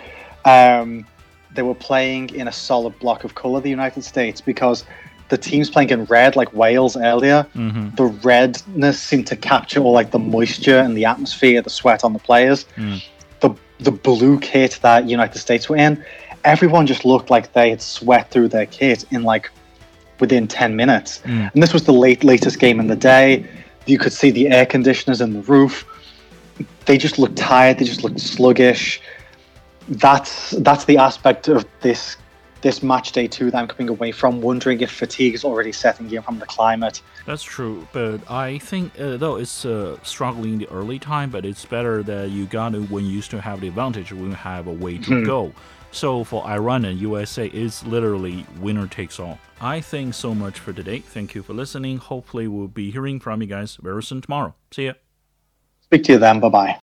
um, 0.45 1.07
they 1.55 1.62
were 1.62 1.75
playing 1.75 2.31
in 2.31 2.49
a 2.49 2.53
solid 2.53 2.99
block 2.99 3.25
of 3.25 3.35
color, 3.35 3.61
the 3.61 3.71
United 3.71 4.05
States, 4.05 4.41
because 4.41 4.85
the 5.33 5.38
teams 5.38 5.71
playing 5.71 5.88
in 5.88 6.05
red, 6.05 6.37
like 6.37 6.53
Wales 6.53 6.95
earlier, 6.95 7.47
hmm 7.55 7.88
the 7.97 8.05
redness 8.31 9.01
seemed 9.01 9.27
to 9.27 9.37
capture 9.37 9.81
all 9.81 9.92
like 10.01 10.11
the 10.11 10.18
moisture 10.18 10.79
and 10.85 10.95
the 10.95 11.07
atmosphere, 11.07 11.62
the 11.62 11.71
sweat 11.71 12.05
on 12.05 12.12
the 12.12 12.18
players. 12.18 12.66
Mm. 12.77 13.03
The 13.40 13.51
the 13.87 13.90
blue 14.09 14.38
kit 14.40 14.79
that 14.83 15.09
United 15.09 15.38
States 15.38 15.71
were 15.71 15.79
in, 15.87 15.92
everyone 16.45 16.87
just 16.87 17.05
looked 17.07 17.31
like 17.31 17.55
they 17.55 17.71
had 17.71 17.81
sweat 17.81 18.31
through 18.31 18.49
their 18.49 18.66
kit 18.66 19.07
in 19.11 19.23
like 19.23 19.51
within 20.21 20.47
ten 20.47 20.77
minutes. 20.77 21.21
Mm. 21.25 21.51
And 21.55 21.62
this 21.62 21.73
was 21.73 21.85
the 21.85 21.97
late 22.07 22.23
latest 22.33 22.59
game 22.59 22.79
in 22.79 22.88
the 22.88 23.01
day. 23.16 23.47
You 23.87 23.99
could 23.99 24.12
see 24.12 24.31
the 24.31 24.49
air 24.49 24.66
conditioners 24.66 25.23
in 25.23 25.33
the 25.33 25.42
roof. 25.55 25.75
They 26.85 26.99
just 26.99 27.18
looked 27.18 27.38
tired. 27.38 27.79
They 27.79 27.87
just 27.87 28.05
looked 28.05 28.21
sluggish. 28.21 29.01
That's 29.88 30.51
that's 30.68 30.85
the 30.85 30.99
aspect 30.99 31.49
of 31.49 31.64
this 31.81 32.18
this 32.62 32.83
match 32.83 33.12
day 33.12 33.27
two 33.27 33.51
that 33.51 33.59
I'm 33.59 33.66
coming 33.68 33.88
away 33.90 34.12
from, 34.12 34.40
wondering 34.40 34.81
if 34.81 34.90
fatigue 34.90 35.35
is 35.35 35.44
already 35.44 35.72
setting 35.72 36.11
in 36.11 36.22
from 36.22 36.38
the 36.38 36.46
climate. 36.46 37.03
That's 37.27 37.42
true, 37.42 37.87
but 37.92 38.18
I 38.31 38.59
think 38.59 38.98
uh, 38.98 39.16
though 39.16 39.37
it's 39.37 39.64
uh, 39.64 39.98
struggling 40.03 40.55
in 40.55 40.59
the 40.61 40.68
early 40.70 40.98
time, 40.98 41.31
but 41.31 41.44
it's 41.44 41.64
better 41.64 42.03
that 42.05 42.31
you 42.31 42.46
got 42.46 42.70
to 42.72 42.83
when 42.85 43.05
you 43.05 43.11
used 43.11 43.31
to 43.33 43.40
have 43.40 43.61
the 43.61 43.68
advantage 43.68 44.12
when 44.12 44.31
you 44.31 44.35
have 44.35 44.66
a 44.66 44.72
way 44.72 44.98
to 44.98 45.11
Mhm. 45.11 45.27
go. 45.27 45.53
So 45.90 46.25
for 46.25 46.46
Iran 46.48 46.87
and 46.87 46.98
USA, 47.01 47.48
it's 47.48 47.85
literally 47.85 48.46
winner 48.61 48.87
takes 48.87 49.20
all. 49.20 49.38
I 49.61 49.81
think 49.81 50.14
so 50.14 50.35
much 50.35 50.59
for 50.59 50.72
today. 50.72 51.01
Thank 51.01 51.35
you 51.35 51.42
for 51.42 51.53
listening. 51.53 51.98
Hopefully, 51.98 52.48
we'll 52.48 52.68
be 52.68 52.90
hearing 52.90 53.20
from 53.20 53.42
you 53.42 53.46
guys 53.48 53.77
very 53.77 54.03
soon 54.03 54.22
tomorrow. 54.22 54.55
See 54.70 54.87
ya. 54.87 54.92
Speak 55.83 56.05
to 56.05 56.12
you 56.12 56.18
then. 56.18 56.40
Bye 56.40 56.48
bye. 56.48 56.81